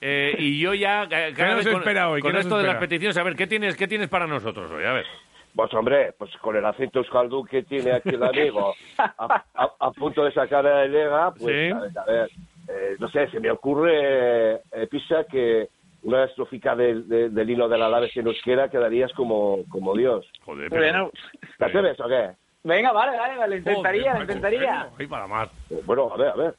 Eh, 0.00 0.34
y 0.38 0.60
yo 0.60 0.74
ya 0.74 1.08
ca- 1.08 1.32
cada 1.34 1.54
nos 1.54 1.64
vez 1.64 1.74
con, 1.74 1.82
espera 1.82 2.08
hoy? 2.10 2.20
con 2.20 2.30
¿Qué 2.30 2.36
nos 2.36 2.44
esto 2.46 2.58
de 2.58 2.66
las 2.66 2.76
peticiones, 2.76 3.16
a 3.16 3.22
ver, 3.22 3.34
¿qué 3.36 3.46
tienes, 3.46 3.76
qué 3.76 3.88
tienes 3.88 4.08
para 4.08 4.26
nosotros 4.26 4.70
hoy? 4.70 4.84
A 4.84 4.92
ver. 4.92 5.06
Pues 5.54 5.72
hombre, 5.74 6.12
pues 6.18 6.30
con 6.38 6.56
el 6.56 6.64
acento 6.64 7.00
euskaldun 7.00 7.46
que 7.46 7.62
tiene 7.64 7.92
aquí 7.92 8.10
el 8.10 8.22
amigo, 8.22 8.76
a, 8.98 9.44
a- 9.54 9.72
a 9.80 9.90
punto 9.92 10.24
de 10.24 10.32
sacar 10.32 10.64
el 10.66 10.92
Lega, 10.92 11.32
pues 11.34 11.54
Sí. 11.56 11.70
a 11.72 11.80
ver, 11.80 11.90
a 11.98 12.04
ver, 12.04 12.30
eh, 12.68 12.96
no 13.00 13.08
sé, 13.08 13.28
se 13.30 13.40
me 13.40 13.50
ocurre, 13.50 13.92
eh, 14.54 14.60
eh, 14.72 14.86
Pisa, 14.88 15.24
que 15.24 15.68
una 16.02 16.24
estrofica 16.24 16.76
del, 16.76 17.08
de- 17.08 17.30
del 17.30 17.50
hilo 17.50 17.68
de 17.68 17.76
la 17.78 17.86
Alavés 17.86 18.16
en 18.16 18.28
euskera 18.28 18.68
quedarías 18.68 19.12
como, 19.14 19.64
como 19.68 19.96
Dios. 19.96 20.24
Joder, 20.44 20.70
pero... 20.70 20.82
bueno, 20.82 21.10
¿Te 21.58 21.64
atreves 21.64 21.98
o 21.98 22.06
qué? 22.08 22.30
Venga, 22.62 22.92
vale, 22.92 23.16
vale, 23.18 23.36
vale, 23.38 23.50
lo 23.54 23.56
intentaría, 23.56 24.12
Joder, 24.12 24.22
intentaría. 24.22 24.88
Ahí 24.98 25.06
para 25.06 25.26
más. 25.26 25.48
Bueno, 25.84 26.12
a 26.12 26.16
ver, 26.16 26.28
a 26.28 26.36
ver. 26.36 26.54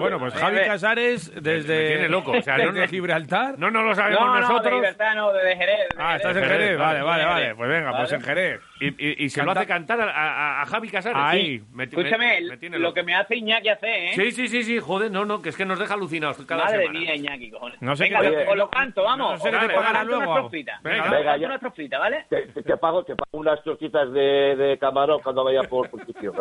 Bueno, 0.00 0.18
pues 0.18 0.34
A 0.34 0.38
Javi. 0.38 0.56
Casares 0.66 1.32
desde, 1.42 1.78
Me 1.82 1.86
tiene 1.88 2.08
loco, 2.08 2.32
o 2.32 2.42
sea, 2.42 2.56
no- 2.58 2.66
desde 2.66 2.80
no- 2.80 2.88
Gibraltar. 2.88 3.58
No 3.58 3.70
nos 3.70 3.84
lo 3.84 3.94
sabemos 3.94 4.20
No, 4.20 4.26
no, 4.28 4.34
de 4.34 4.40
nosotros. 4.40 4.74
libertad 4.74 5.14
no, 5.14 5.32
de 5.32 5.56
Jerez. 5.56 5.78
de 5.78 5.96
Ah, 5.98 6.16
estás 6.16 6.36
en 6.36 6.44
Jerez. 6.44 6.78
Vale, 6.78 7.02
vale, 7.02 7.24
vale. 7.24 7.54
Pues 7.54 7.68
venga, 7.70 7.90
pues 7.90 8.02
Vale. 8.10 8.14
en 8.16 8.22
Jerez. 8.22 8.60
Y, 8.80 8.86
y- 8.88 9.24
y 9.24 9.30
se 9.30 9.42
lo 9.42 9.52
hace 9.52 9.66
cantar 9.66 10.00
a, 10.00 10.10
a- 10.10 10.62
a 10.62 10.66
Javi 10.66 10.88
Casares. 10.88 11.16
Ahí. 11.20 11.58
Sí, 11.58 11.64
me- 11.70 11.76
me- 11.76 11.84
Escúchame, 11.84 12.40
me 12.42 12.56
tiene 12.56 12.78
lo 12.78 12.92
que 12.92 13.02
me 13.02 13.14
hace 13.14 13.36
Iñaki 13.36 13.68
hacer, 13.68 13.88
¿eh? 13.88 14.12
Sí, 14.14 14.30
sí, 14.32 14.48
sí, 14.48 14.62
sí, 14.64 14.78
joder, 14.80 15.10
no, 15.10 15.24
no, 15.24 15.40
que 15.40 15.48
es 15.50 15.56
que 15.56 15.64
nos 15.64 15.78
deja 15.78 15.94
alucinados 15.94 16.36
cada 16.46 16.64
Madre 16.64 16.80
semana. 16.80 16.98
mía, 17.00 17.14
Iñaki, 17.14 17.50
cojones. 17.50 17.80
No 17.80 17.94
sé 17.96 18.04
Venga, 18.04 18.20
qué 18.20 18.30
lo- 18.30 18.50
os 18.50 18.56
lo 18.56 18.70
canto, 18.70 19.02
vamos. 19.04 19.38
no 19.38 19.38
sé 19.38 19.50
qué 19.50 19.66
te 19.68 19.74
canto 19.74 20.04
luego. 20.04 20.22
una 20.22 20.34
estrofita. 20.34 20.80
Venga. 20.82 21.10
Venga, 21.10 21.36
ya. 21.36 21.46
una 21.46 21.54
estrofita, 21.54 21.98
¿vale? 21.98 22.26
Te, 22.28 22.42
te- 22.48 22.62
te 22.62 22.76
pago, 22.76 23.04
te 23.04 23.14
pago 23.16 23.38
unas 23.38 23.62
tortitas 23.62 24.12
de, 24.12 24.56
de 24.56 24.78
camarón 24.78 25.20
cuando 25.22 25.44
vaya 25.44 25.62
por. 25.62 25.88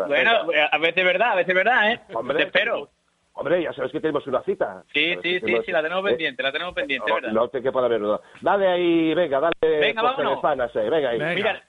Bueno, 0.07 0.31
a 0.71 0.77
veces 0.77 1.03
verdad, 1.05 1.31
a 1.31 1.35
veces 1.35 1.53
verdad, 1.55 1.91
¿eh? 1.91 1.99
Hombre, 2.13 2.37
Te 2.37 2.43
espero. 2.43 2.89
Hombre, 3.35 3.63
ya 3.63 3.73
sabes 3.73 3.91
que 3.91 3.99
tenemos 3.99 4.25
una 4.27 4.41
cita. 4.43 4.83
Sí, 4.93 5.15
sí, 5.23 5.33
sí, 5.35 5.39
tenemos- 5.41 5.65
sí, 5.65 5.71
la 5.71 5.81
tenemos 5.81 6.05
Eh, 6.05 6.09
pendiente, 6.09 6.43
la 6.43 6.51
tenemos 6.51 6.73
pendiente, 6.75 7.09
no, 7.09 7.15
¿verdad? 7.15 7.31
no 7.31 7.47
te 7.47 7.61
quepa 7.61 7.81
la 7.81 7.87
verdad. 7.87 8.21
Dale 8.41 8.67
ahí, 8.67 9.13
venga, 9.15 9.39
dale. 9.39 9.79
Venga, 9.79 10.01
vámonos. 10.03 10.75
eh, 10.75 10.89
venga 10.89 11.09
ahí. 11.09 11.17
Venga. 11.19 11.33
Mira, 11.33 11.63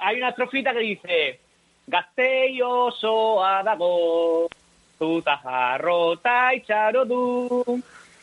hay 0.00 0.16
una 0.18 0.30
estrofita 0.30 0.72
que 0.72 0.78
dice 0.80 1.40
Gaztei 1.86 2.60
oso 2.62 3.44
adago 3.44 4.48
Tuta 4.98 5.36
jarrota 5.38 6.54
itxarodu 6.54 7.62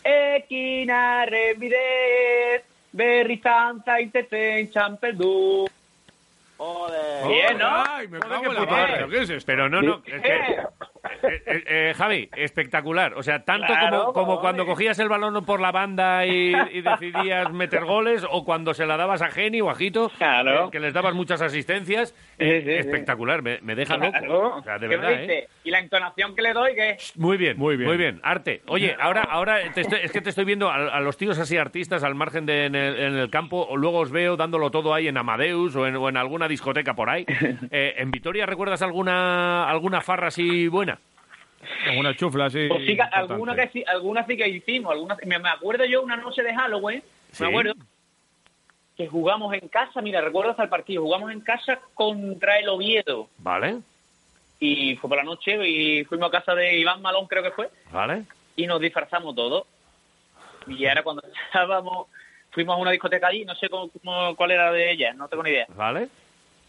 Ekin 0.04 0.90
arren 0.92 1.60
bidez 1.60 2.64
Berri 2.92 3.38
zantza 3.38 4.02
inteten 4.02 4.70
txampeldu 4.72 5.66
Joder. 6.58 7.28
Bien, 7.28 7.58
¿no? 7.58 7.84
Ay, 7.88 8.08
me 8.08 8.20
cago 8.20 8.46
en 8.46 8.54
la. 8.56 8.88
¿Pero 8.96 9.10
¿Qué 9.10 9.22
es 9.22 9.30
esto? 9.30 9.46
Pero 9.46 9.70
no, 9.70 9.82
no, 9.82 10.02
es 10.06 10.22
que- 10.22 10.64
Eh. 11.56 11.64
Eh, 11.90 11.94
Javi, 11.96 12.30
espectacular. 12.36 13.14
O 13.16 13.24
sea, 13.24 13.44
tanto 13.44 13.68
Claro, 13.68 14.14
como, 14.14 14.40
cuando 14.40 14.66
cogías 14.66 14.98
el 15.00 15.10
balón 15.10 15.46
por 15.46 15.60
la 15.60 15.72
banda 15.72 16.26
y, 16.26 16.54
y 16.72 16.82
decidías 16.82 17.52
meter 17.52 17.86
goles, 17.86 18.26
o 18.30 18.44
cuando 18.46 18.74
se 18.74 18.86
la 18.86 18.98
dabas 18.98 19.22
a 19.22 19.30
Geni 19.30 19.62
o 19.62 19.70
a 19.70 19.76
Jito, 19.76 20.10
Claro. 20.18 20.68
eh, 20.68 20.70
que 20.72 20.80
les 20.80 20.94
dabas 20.94 21.14
muchas 21.14 21.42
asistencias. 21.42 22.10
Sí, 22.10 22.46
eh, 22.46 22.62
sí, 22.62 22.66
sí. 22.72 22.78
espectacular, 22.78 23.42
me, 23.42 23.60
me 23.62 23.76
deja 23.76 23.98
loco. 23.98 24.12
Claro. 24.12 24.58
O 24.58 24.64
sea, 24.64 24.78
de 24.80 24.88
¿Qué 24.88 24.96
verdad, 24.98 25.10
me 25.10 25.16
¿eh? 25.16 25.22
dice? 25.22 25.48
Y 25.64 25.72
la 25.72 25.80
entonación 25.80 26.36
que 26.36 26.42
le 26.42 26.54
doy, 26.54 26.76
que 26.76 26.98
Muy 27.16 27.38
bien, 27.38 27.58
Muy 27.58 27.78
bien. 27.78 27.88
muy 27.88 27.98
bien. 27.98 28.20
Arte. 28.24 28.62
Oye, 28.68 28.96
ahora, 29.00 29.22
ahora 29.22 29.58
te 29.74 29.82
estoy- 29.82 30.00
es 30.04 30.12
que 30.12 30.22
te 30.22 30.30
estoy 30.30 30.46
viendo 30.46 30.70
a, 30.70 30.76
a 30.76 31.00
los 31.00 31.18
tíos 31.18 31.38
así 31.40 31.58
artistas 31.58 32.04
al 32.04 32.16
margen 32.16 32.46
de 32.46 32.66
en 32.66 32.76
el, 32.76 33.00
en 33.00 33.16
el 33.18 33.30
campo, 33.30 33.66
o 33.70 33.78
luego 33.78 34.00
os 34.00 34.12
veo 34.12 34.36
dándolo 34.38 34.72
todo 34.72 34.94
ahí 34.94 35.08
en 35.08 35.18
Amadeus 35.18 35.76
o 35.76 35.86
en, 35.88 35.96
o 35.96 36.10
en 36.10 36.18
alguna 36.18 36.48
discoteca 36.48 36.94
por 36.96 37.10
ahí. 37.10 37.26
Eh, 37.72 37.96
¿En 37.98 38.12
Vitoria 38.12 38.46
recuerdas 38.46 38.82
alguna 38.82 39.68
alguna 39.70 40.02
farra 40.02 40.28
así 40.28 40.68
buena? 40.68 41.00
Como 41.86 42.00
una 42.00 42.16
chufla 42.16 42.46
así. 42.46 42.68
Pues 42.68 42.86
sí, 42.86 42.98
alguna, 43.12 43.56
que 43.56 43.68
sí, 43.70 43.84
alguna 43.88 44.26
sí 44.26 44.38
que 44.38 44.48
hicimos. 44.48 44.92
Alguna, 44.94 45.18
me, 45.26 45.40
me 45.40 45.50
acuerdo 45.50 45.86
yo 45.86 46.02
una 46.02 46.16
noche 46.18 46.44
de 46.44 46.54
Halloween, 46.54 47.04
Sí. 47.32 47.44
me 47.44 47.50
acuerdo, 47.50 47.74
que 48.96 49.08
jugamos 49.08 49.54
en 49.56 49.68
casa, 49.70 50.02
mira, 50.02 50.22
recuerdo 50.22 50.52
hasta 50.52 50.64
el 50.64 50.70
partido, 50.70 51.02
jugamos 51.02 51.32
en 51.32 51.42
casa 51.42 51.80
contra 51.96 52.60
el 52.60 52.70
Oviedo. 52.70 53.28
¿Vale? 53.40 53.78
Y 54.60 54.96
fue 54.98 55.10
por 55.10 55.18
la 55.18 55.24
noche 55.24 55.58
y 55.68 56.04
fuimos 56.06 56.30
a 56.30 56.32
casa 56.32 56.54
de 56.56 56.78
Iván 56.78 57.02
Malón, 57.02 57.28
creo 57.28 57.42
que 57.44 57.52
fue, 57.52 57.70
¿Vale? 57.92 58.24
y 58.56 58.68
nos 58.68 58.80
disfrazamos 58.80 59.36
todos. 59.36 59.66
Y 60.68 60.86
ahora 60.86 61.04
cuando 61.04 61.24
estábamos, 61.48 62.08
fuimos 62.52 62.76
a 62.78 62.80
una 62.80 62.92
discoteca 62.92 63.28
allí, 63.28 63.44
no 63.46 63.56
sé 63.56 63.68
cómo, 63.68 63.90
cómo- 63.90 64.36
cuál 64.36 64.52
era 64.52 64.72
de 64.72 64.92
ella, 64.92 65.14
no 65.14 65.28
tengo 65.28 65.44
ni 65.44 65.50
idea. 65.50 65.66
¿Vale? 65.70 66.10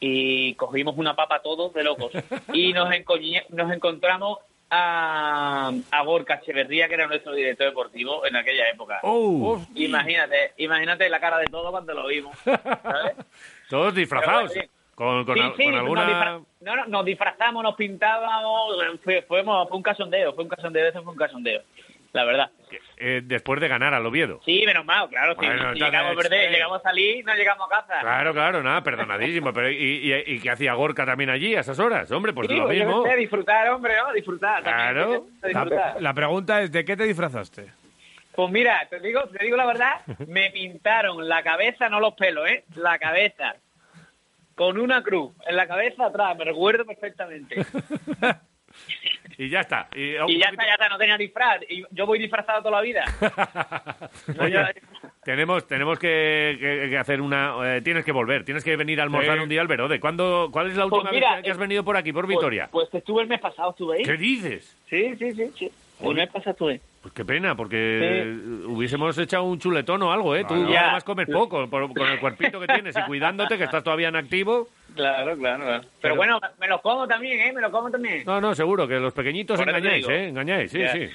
y 0.07 0.55
cogimos 0.57 0.99
una 0.99 1.15
papa 1.17 1.41
todos 1.41 1.73
de 1.73 1.83
locos. 1.85 2.11
Y 2.53 2.73
nos 2.75 2.93
encontramos 3.73 4.39
a, 4.76 5.73
a 5.90 6.02
Gorka 6.02 6.35
Echeverría, 6.35 6.88
que 6.88 6.95
era 6.95 7.07
nuestro 7.07 7.33
director 7.35 7.66
deportivo 7.69 8.27
en 8.27 8.37
aquella 8.37 8.68
época. 8.68 9.01
¡Oh! 9.03 9.61
Imagínate, 9.75 10.53
imagínate 10.59 11.09
la 11.09 11.20
cara 11.20 11.38
de 11.38 11.46
todo 11.46 11.70
cuando 11.70 11.94
lo 11.94 12.07
vimos. 12.09 12.37
¿sabes? 12.44 13.14
Todos 13.70 13.94
disfrazados. 13.94 14.51
Pero 14.53 14.68
Con, 14.94 15.25
con, 15.25 15.35
sí, 15.57 15.64
con 15.64 15.70
nos, 15.72 15.81
alguna... 15.81 16.07
disfra- 16.09 16.44
no, 16.61 16.77
no, 16.77 16.87
nos 16.87 17.05
disfrazamos, 17.05 17.62
nos 17.62 17.75
pintábamos, 17.75 18.77
fue, 19.03 19.22
fuimos- 19.22 19.68
fue 19.68 19.77
un 19.77 19.83
casondeo, 19.83 20.33
fue 20.35 20.44
un 20.44 20.51
casondeo, 20.51 20.88
ese 20.88 21.01
fue 21.01 21.12
un 21.12 21.18
casondeo, 21.18 21.62
la 22.14 22.24
verdad. 22.24 22.50
eh, 22.96 23.20
después 23.22 23.61
de 23.61 23.68
ganar 23.68 23.92
al 23.92 24.07
Oviedo. 24.07 24.40
Sí, 24.46 24.62
menos 24.64 24.85
mal, 24.87 25.09
claro, 25.11 25.35
sí, 25.38 25.46
si 25.74 25.79
llegamos 25.81 26.12
a 26.12 26.16
perder, 26.16 26.48
eh. 26.48 26.53
llegamos 26.53 26.79
a 26.81 26.83
salir, 26.83 27.24
no 27.24 27.35
llegamos 27.35 27.66
a 27.70 27.81
casa. 27.81 28.00
Claro, 28.00 28.33
claro, 28.33 28.62
nada, 28.62 28.83
perdonadísimo. 28.83 29.53
Pero 29.53 29.70
¿y, 29.70 29.77
y, 29.77 30.14
y 30.35 30.40
qué 30.40 30.50
hacía 30.50 30.72
Gorka 30.74 31.05
también 31.05 31.29
allí 31.29 31.55
a 31.55 31.61
esas 31.61 31.79
horas? 31.79 32.11
Hombre, 32.11 32.33
pues 32.33 32.48
Sí, 32.48 32.57
lo 32.57 32.64
pues 32.64 32.79
mismo. 32.79 33.05
sé, 33.05 33.16
disfrutar, 33.16 33.68
hombre, 33.68 33.94
¿no? 33.98 34.12
Disfrutar. 34.14 34.62
Claro. 34.62 35.27
disfrutar. 35.42 35.68
La, 35.70 35.96
la 36.00 36.14
pregunta 36.14 36.62
es, 36.62 36.72
¿de 36.72 36.85
qué 36.85 36.96
te 36.96 37.05
disfrazaste? 37.05 37.66
Pues 38.35 38.50
mira, 38.50 38.87
te 38.90 38.98
digo, 38.98 39.22
te 39.29 39.44
digo 39.44 39.57
la 39.57 39.66
verdad, 39.66 40.00
me 40.27 40.50
pintaron 40.50 41.29
la 41.29 41.42
cabeza, 41.44 41.88
no 41.88 42.00
los 42.00 42.14
pelos, 42.14 42.48
¿eh? 42.48 42.64
La 42.77 42.98
cabeza. 42.98 43.55
Con 44.57 44.79
una 44.79 45.03
cruz 45.03 45.33
en 45.46 45.57
la 45.57 45.66
cabeza 45.68 46.07
atrás, 46.07 46.37
me 46.37 46.44
recuerdo 46.44 46.85
perfectamente. 46.85 47.57
Y 49.38 49.49
ya 49.49 49.61
está. 49.61 49.88
Y, 49.94 50.01
Y 50.29 50.38
ya 50.38 50.49
está, 50.51 50.64
ya 50.66 50.73
está, 50.75 50.88
no 50.88 50.97
tenía 50.99 51.16
disfraz. 51.16 51.61
Y 51.68 51.83
yo 51.90 52.07
voy 52.07 52.18
disfrazado 52.18 52.61
toda 52.62 52.77
la 52.77 52.81
vida. 52.83 53.05
No, 54.37 54.44
Oye, 54.44 54.53
ya- 54.55 54.73
tenemos, 55.25 55.66
tenemos 55.66 55.99
que, 55.99 56.57
que- 56.61 56.90
que 56.90 56.99
hacer 56.99 57.20
una... 57.20 57.77
eh, 57.77 57.83
tienes 57.83 58.05
que 58.05 58.12
volver, 58.12 58.44
tienes 58.44 58.62
que 58.64 58.77
venir 58.77 59.01
a 59.01 59.03
almorzar 59.05 59.37
Sí. 59.37 59.42
un 59.42 59.49
día 59.49 59.61
al 59.61 59.66
Verode. 59.68 59.99
¿Cuándo, 60.01 60.49
¿Cuál 60.53 60.70
es 60.70 60.77
la 60.77 60.85
Pues 60.87 60.92
última 61.01 61.11
mira, 61.12 61.35
vez 61.37 61.44
que, 61.44 61.51
has 61.51 61.57
eh, 61.57 61.61
venido 61.61 61.85
por 61.85 61.97
aquí, 61.97 62.12
por 62.12 62.25
Pues- 62.27 62.37
Vitoria? 62.37 62.68
Pues, 62.70 62.88
estuve 62.92 63.23
el 63.23 63.29
mes 63.29 63.40
pasado, 63.40 63.70
estuve 63.70 63.99
ahí. 63.99 64.03
¿Qué 64.05 64.16
dices? 64.16 64.77
Sí, 64.88 65.14
sí, 65.18 65.33
sí, 65.33 65.51
sí. 65.59 65.70
El 66.01 66.14
mes 66.14 66.29
pasado 66.29 66.51
estuve. 66.53 66.81
Pues 67.03 67.14
qué 67.14 67.25
pena, 67.25 67.55
porque 67.55 68.35
hubiésemos 68.66 69.16
echado 69.18 69.44
un 69.44 69.59
chuletón 69.59 70.03
o 70.03 70.12
algo, 70.12 70.35
¿eh? 70.35 70.44
Tú. 70.47 70.55
Ya. 70.70 70.85
además 70.85 71.05
comes 71.05 71.27
poco, 71.29 71.68
por- 71.68 71.92
con 71.92 72.09
el 72.09 72.18
cuerpito 72.18 72.59
que 72.61 72.66
tienes 72.66 72.97
y 72.97 73.03
cuidándote, 73.03 73.59
que 73.59 73.64
estás 73.64 73.85
todavía 73.85 74.09
en 74.09 74.16
activo. 74.16 74.68
Claro, 74.94 75.37
claro, 75.37 75.64
claro. 75.64 75.80
Pero, 75.83 75.90
Pero- 76.00 76.16
bueno, 76.16 76.40
me 76.61 76.68
los 76.68 76.80
como 76.80 77.07
también, 77.09 77.40
¿eh? 77.40 77.52
Me 77.52 77.61
los 77.61 77.70
como 77.70 77.90
también. 77.90 78.24
No, 78.24 78.40
no, 78.40 78.54
seguro, 78.54 78.87
que 78.87 78.94
los 79.00 79.12
pequeñitos 79.12 79.59
Por 79.59 79.68
engañáis. 79.68 80.09
¿eh? 80.09 80.28
Engañáis, 80.28 80.70
sí, 80.70 80.78
Ya. 80.80 80.92
sí. 80.92 81.09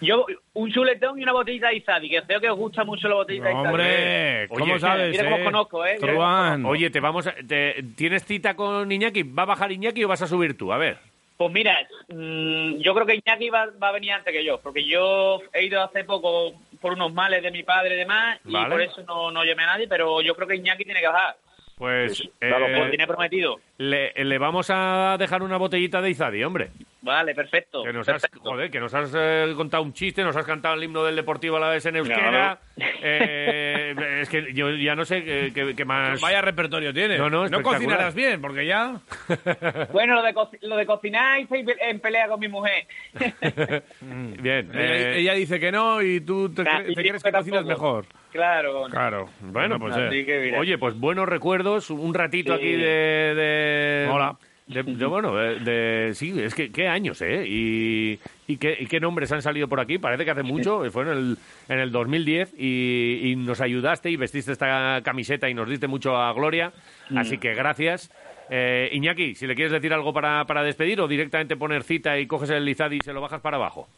Yo, 0.00 0.26
un 0.52 0.70
chuletón 0.70 1.18
y 1.18 1.24
una 1.24 1.32
botellita 1.32 1.70
de 1.70 1.76
Izadi, 1.78 2.08
que 2.08 2.22
creo 2.22 2.40
que 2.40 2.48
os 2.48 2.56
gusta 2.56 2.84
mucho 2.84 3.08
la 3.08 3.16
botellita 3.16 3.46
de 3.46 3.50
Izadi. 3.52 3.66
Hombre, 3.66 4.42
Oye, 4.44 4.48
¿cómo 4.60 4.78
sabes? 4.78 5.10
mira 5.10 5.24
cómo 5.24 5.36
eh? 5.38 5.44
conozco, 5.44 5.84
eh, 5.86 5.96
Truán. 5.98 6.64
Oye, 6.66 6.90
te 6.90 7.00
vamos 7.00 7.26
a- 7.26 7.34
te- 7.46 7.82
¿tienes 7.96 8.24
cita 8.24 8.54
con 8.54 8.90
Iñaki? 8.92 9.24
¿Va 9.24 9.42
a 9.42 9.46
bajar 9.46 9.72
Iñaki 9.72 10.04
o 10.04 10.08
vas 10.08 10.22
a 10.22 10.28
subir 10.28 10.56
tú? 10.56 10.72
A 10.72 10.78
ver. 10.78 10.98
Pues 11.36 11.52
mira, 11.52 11.76
mm, 12.08 12.76
yo 12.78 12.94
creo 12.94 13.06
que 13.06 13.16
Iñaki 13.24 13.50
va, 13.50 13.66
va 13.82 13.88
a 13.88 13.92
venir 13.92 14.12
antes 14.12 14.32
que 14.32 14.44
yo, 14.44 14.60
porque 14.60 14.84
yo 14.84 15.40
he 15.52 15.64
ido 15.64 15.82
hace 15.82 16.04
poco 16.04 16.52
por 16.80 16.92
unos 16.92 17.12
males 17.12 17.42
de 17.42 17.50
mi 17.50 17.64
padre 17.64 17.94
y 17.94 17.98
demás, 17.98 18.38
y 18.44 18.52
por 18.52 18.80
eso 18.80 19.02
no, 19.02 19.32
no 19.32 19.44
llamé 19.44 19.64
a 19.64 19.66
nadie, 19.66 19.88
pero 19.88 20.20
yo 20.20 20.34
creo 20.36 20.46
que 20.46 20.56
Iñaki 20.56 20.84
tiene 20.84 21.00
que 21.00 21.06
bajar, 21.08 21.36
Pues 21.78 22.20
eh, 22.20 22.30
claro, 22.40 22.68
lo 22.68 22.88
tiene 22.90 23.06
prometido. 23.06 23.60
Le, 23.78 24.12
le 24.14 24.38
vamos 24.38 24.68
a 24.70 25.16
dejar 25.18 25.42
una 25.42 25.56
botellita 25.56 26.00
de 26.02 26.10
Izadi, 26.10 26.44
hombre. 26.44 26.70
Vale, 27.00 27.32
perfecto. 27.34 27.84
Que 27.84 27.92
nos 27.92 28.08
has, 28.08 28.26
joder, 28.42 28.70
que 28.70 28.80
nos 28.80 28.92
has 28.92 29.12
eh, 29.16 29.52
contado 29.56 29.84
un 29.84 29.92
chiste, 29.92 30.22
nos 30.24 30.36
has 30.36 30.44
cantado 30.44 30.74
el 30.74 30.82
himno 30.82 31.04
del 31.04 31.14
Deportivo 31.14 31.56
a 31.56 31.60
la 31.60 31.68
vez 31.70 31.86
en 31.86 31.96
euskera. 31.96 32.58
Eh, 33.00 33.94
es 34.22 34.28
que 34.28 34.52
yo 34.52 34.70
ya 34.70 34.94
no 34.96 35.04
sé 35.04 35.22
qué, 35.24 35.52
qué- 35.54 35.74
qué 35.76 35.84
más... 35.84 36.20
Vaya 36.20 36.40
repertorio 36.40 36.92
tienes. 36.92 37.18
No, 37.18 37.62
cocinarás 37.62 38.14
bien, 38.14 38.40
porque 38.40 38.66
ya... 38.66 39.00
Bueno, 39.92 40.14
lo 40.16 40.22
de, 40.22 40.34
co- 40.34 40.50
lo 40.62 40.76
de 40.76 40.86
cocinar 40.86 41.40
en 41.50 42.00
pelea 42.00 42.28
con 42.28 42.40
mi 42.40 42.48
mujer. 42.48 42.86
Bien. 44.00 44.70
Ella, 44.74 44.94
eh, 45.10 45.18
ella 45.20 45.32
dice 45.34 45.58
que 45.60 45.72
no 45.72 46.02
y 46.02 46.20
tú 46.20 46.48
te, 46.52 46.62
Nah, 46.64 46.80
cre- 46.80 46.90
y 46.90 46.94
te 46.94 47.02
quieres 47.02 47.22
que 47.22 47.30
que 47.30 47.36
cocinas 47.38 47.64
tampoco. 47.64 47.86
mejor. 47.86 48.06
claro. 48.32 48.84
Claro. 48.90 49.28
Bueno, 49.40 49.78
pues 49.78 49.96
eh, 49.96 50.24
que 50.24 50.56
oye, 50.58 50.78
pues 50.78 50.98
buenos 50.98 51.28
recuerdos, 51.28 51.90
un 51.90 52.14
ratito 52.14 52.56
Sí. 52.56 52.60
aquí 52.62 52.72
de, 52.72 53.34
de- 53.34 53.67
Hola. 54.10 54.36
de- 54.66 54.82
de- 54.82 55.06
bueno, 55.06 55.34
de, 55.34 55.60
de- 55.60 56.14
sí, 56.14 56.34
es 56.38 56.54
que 56.54 56.70
qué 56.70 56.88
años, 56.88 57.22
¿eh? 57.22 57.44
Y, 57.48 58.18
y, 58.46 58.56
qué, 58.58 58.76
y 58.78 58.86
qué 58.86 59.00
nombres 59.00 59.32
han 59.32 59.40
salido 59.40 59.66
por 59.66 59.80
aquí. 59.80 59.98
Parece 59.98 60.24
que 60.26 60.30
hace 60.30 60.42
mucho, 60.42 60.82
fue 60.90 61.04
en 61.04 61.08
el, 61.08 61.36
en 61.70 61.78
el 61.78 61.90
2010 61.90 62.54
y, 62.58 63.20
y 63.30 63.36
nos 63.36 63.60
ayudaste 63.62 64.10
y 64.10 64.16
vestiste 64.16 64.52
esta 64.52 65.00
camiseta 65.02 65.48
y 65.48 65.54
nos 65.54 65.68
diste 65.70 65.86
mucho 65.86 66.16
a 66.16 66.32
Gloria. 66.34 66.72
Mm. 67.08 67.16
Así 67.18 67.38
que 67.38 67.54
gracias. 67.54 68.10
Eh, 68.50 68.88
Iñaki, 68.92 69.34
si 69.34 69.46
le 69.46 69.54
quieres 69.54 69.72
decir 69.72 69.92
algo 69.92 70.12
para, 70.12 70.44
para 70.46 70.62
despedir 70.62 71.00
o 71.00 71.08
directamente 71.08 71.56
poner 71.56 71.82
cita 71.82 72.18
y 72.18 72.26
coges 72.26 72.50
el 72.50 72.64
Lizadi 72.64 72.96
y 72.96 73.04
se 73.04 73.12
lo 73.12 73.20
bajas 73.20 73.40
para 73.40 73.56
abajo. 73.56 73.88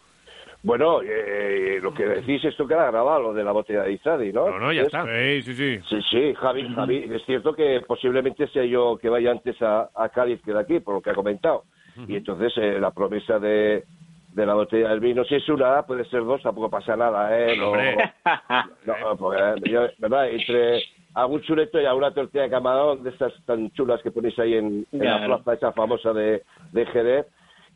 Bueno, 0.63 1.01
eh, 1.03 1.79
lo 1.83 1.95
que 1.95 2.05
decís, 2.05 2.45
esto 2.45 2.67
queda 2.67 2.91
grabado, 2.91 3.23
lo 3.23 3.33
de 3.35 3.43
la 3.43 3.53
botella 3.53 3.83
de 3.85 3.93
Izadi, 3.95 4.33
¿no? 4.33 4.49
No, 4.51 4.59
no, 4.59 4.73
ya 4.73 4.83
Es- 4.83 4.87
está. 4.89 5.05
Sí, 5.07 5.43
sí, 5.43 5.55
sí. 5.55 5.81
Sí, 5.89 6.01
sí, 6.11 6.35
Javi, 6.35 6.69
Javi, 6.75 7.09
es 7.15 7.25
cierto 7.25 7.55
que 7.55 7.81
posiblemente 7.87 8.47
sea 8.49 8.65
yo 8.65 8.99
que 9.01 9.09
vaya 9.09 9.31
antes 9.31 9.61
a, 9.63 9.89
a 9.95 10.09
Cádiz 10.11 10.43
que 10.43 10.53
de 10.53 10.61
aquí, 10.61 10.81
por 10.81 10.95
lo 10.95 11.01
que 11.01 11.11
ha 11.11 11.15
comentado. 11.15 11.65
Y 12.07 12.17
entonces 12.17 12.53
eh, 12.57 12.79
la 12.79 12.91
promesa 12.93 13.39
de, 13.39 13.85
de 14.33 14.47
la 14.47 14.55
botella 14.55 14.91
del 14.91 15.01
vino, 15.01 15.25
si 15.25 15.35
es 15.35 15.49
una, 15.49 15.83
puede 15.83 16.05
ser 16.05 16.25
dos, 16.25 16.43
tampoco 16.43 16.71
pasa 16.71 16.97
nada, 16.97 17.37
¿eh? 17.39 17.57
No, 17.57 17.69
Hombre. 17.73 17.97
no, 18.85 19.17
pues, 19.19 19.41
eh, 19.41 19.55
yo, 19.71 19.87
¿verdad? 19.99 20.31
Entre, 20.31 20.83
algún 21.15 21.41
chuleto 21.43 21.81
y 21.81 21.87
alguna 21.87 22.13
tortilla 22.13 22.45
de 22.45 22.51
camarón 22.51 23.03
de 23.03 23.11
estas 23.11 23.33
tan 23.45 23.71
chulas 23.73 24.01
que 24.03 24.11
ponéis 24.11 24.39
ahí 24.39 24.55
en, 24.55 24.87
en 24.93 25.05
la 25.05 25.25
plaza 25.27 25.55
esa 25.55 25.73
famosa 25.73 26.13
de, 26.13 26.43
de 26.73 26.87
Jerez. 26.87 27.27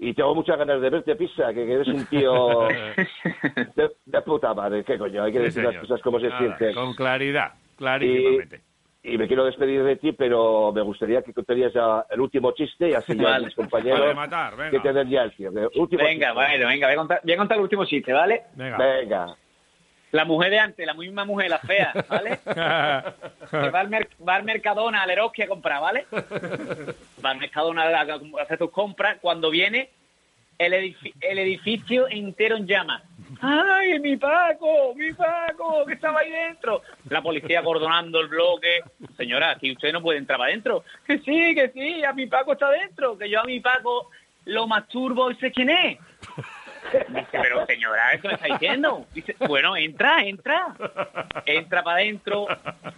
Y 0.07 0.13
tengo 0.15 0.35
muchas 0.35 0.59
ganas 0.59 0.81
de 0.81 0.91
verte, 0.91 1.17
Pisa, 1.17 1.49
que, 1.55 1.65
que 1.65 1.73
eres 1.73 1.89
un 1.89 2.05
tío 2.07 2.69
de, 3.77 3.91
de 4.05 4.23
puta 4.23 4.53
madre. 4.53 4.85
¿Qué 4.85 4.99
coño? 4.99 5.23
Hay 5.23 5.33
que 5.33 5.39
Sí, 5.39 5.45
decir 5.45 5.65
las 5.65 5.77
cosas 5.79 6.01
como 6.03 6.21
se 6.21 6.29
Nada, 6.29 6.39
sienten. 6.39 6.75
Con 6.75 6.95
claridad, 6.95 7.53
clarísimamente. 7.77 8.61
Y 9.03 9.19
me 9.19 9.27
quiero 9.27 9.45
despedir 9.45 9.83
de 9.83 9.97
ti, 9.97 10.13
pero 10.13 10.73
me 10.73 10.81
gustaría 10.83 11.21
que 11.23 11.33
contarías 11.35 11.73
el 12.11 12.21
último 12.21 12.53
chiste 12.53 12.89
y 12.89 12.95
así 12.95 13.15
ya 13.17 13.39
mis 13.39 13.55
compañeros 13.55 14.01
venga. 14.57 14.71
que 14.71 14.81
te 14.81 14.93
den 14.95 15.11
ya 15.11 15.23
el 15.25 15.33
cierre. 15.33 15.67
Último 15.75 16.03
Venga, 16.03 16.29
chiste. 16.29 16.33
bueno, 16.33 16.67
venga, 16.69 16.87
voy 16.87 16.95
a, 16.95 16.97
contar, 16.97 17.21
voy 17.23 17.33
a 17.33 17.37
contar 17.37 17.57
el 17.59 17.63
último 17.65 17.85
chiste, 17.85 18.13
¿vale? 18.15 18.43
Venga. 18.55 18.79
Venga. 18.79 19.37
La 20.15 20.25
mujer 20.25 20.51
de 20.53 20.59
antes, 20.61 20.87
la 20.87 20.95
misma 20.95 21.25
mujer, 21.25 21.51
la 21.51 21.59
fea, 21.59 21.93
¿vale? 22.09 22.39
Que 22.45 23.69
va 23.71 23.81
al, 23.81 23.91
va 23.91 24.35
al 24.37 24.45
Mercadona, 24.45 25.03
al 25.03 25.11
Eroski 25.11 25.43
a 25.43 25.49
comprar, 25.49 25.81
¿vale? 25.81 26.07
Va 27.25 27.31
al 27.31 27.39
Mercadona 27.39 27.83
a, 27.83 28.43
hacer 28.43 28.59
tus 28.59 28.71
compras. 28.71 29.19
Cuando 29.21 29.51
viene, 29.51 29.91
el 30.57 30.73
edificio 31.39 32.07
entero 32.09 32.57
en 32.57 32.69
llamas. 32.69 33.03
¡Ay, 33.41 33.99
mi 33.99 34.17
Paco! 34.17 34.95
¡Mi 34.95 35.13
Paco! 35.15 35.85
Que 35.85 35.95
estaba 35.95 36.21
ahí 36.21 36.31
dentro. 36.31 36.83
La 37.11 37.21
policía 37.21 37.59
acordonando 37.59 38.21
el 38.21 38.29
bloque. 38.29 38.85
Señora, 39.17 39.51
aquí 39.51 39.73
usted 39.73 39.93
no 39.93 40.01
puede 40.01 40.21
entrar 40.21 40.39
para 40.39 40.51
adentro. 40.51 40.85
Que 41.05 41.19
sí, 41.19 41.57
que 41.57 41.71
sí, 41.71 42.05
a 42.05 42.13
mi 42.13 42.27
Paco 42.27 42.53
está 42.53 42.71
dentro. 42.71 43.19
Que 43.19 43.29
yo 43.29 43.41
a 43.41 43.45
mi 43.45 43.59
Paco 43.59 44.11
lo 44.45 44.69
masturbo 44.69 45.29
y 45.33 45.35
sé 45.37 45.51
quién 45.51 45.71
es. 45.71 45.99
Dice, 47.09 47.29
pero 47.33 47.65
señora, 47.67 48.03
¿qué 48.21 48.29
me 48.29 48.35
está 48.35 48.47
diciendo? 48.47 49.07
Dice, 49.13 49.35
bueno, 49.47 49.77
entra, 49.77 50.23
entra. 50.23 50.67
Entra 51.47 51.83
para 51.83 51.97
adentro, 51.99 52.47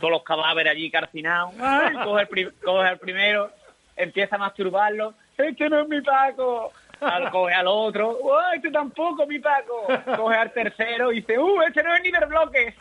todos 0.00 0.10
los 0.10 0.22
cadáveres 0.22 0.72
allí 0.72 0.90
carcinados. 0.90 1.54
Ay, 1.60 1.94
coge, 2.04 2.22
el 2.22 2.28
pri- 2.28 2.50
coge 2.64 2.88
al 2.88 2.98
primero, 2.98 3.50
empieza 3.96 4.36
a 4.36 4.38
masturbarlo. 4.38 5.14
Este 5.38 5.68
no 5.68 5.80
es 5.80 5.88
mi 5.88 6.00
Paco. 6.00 6.72
Al, 7.00 7.30
coge 7.30 7.52
al 7.54 7.66
otro. 7.66 8.08
"Oh, 8.22 8.40
este 8.54 8.70
tampoco, 8.70 9.26
mi 9.26 9.38
Paco. 9.38 9.86
Coge 10.16 10.36
al 10.36 10.50
tercero 10.52 11.12
y 11.12 11.16
dice, 11.16 11.38
uh, 11.38 11.62
este 11.62 11.82
no 11.82 11.94
es 11.94 12.02
ni 12.02 12.10
del 12.10 12.26
bloque. 12.26 12.74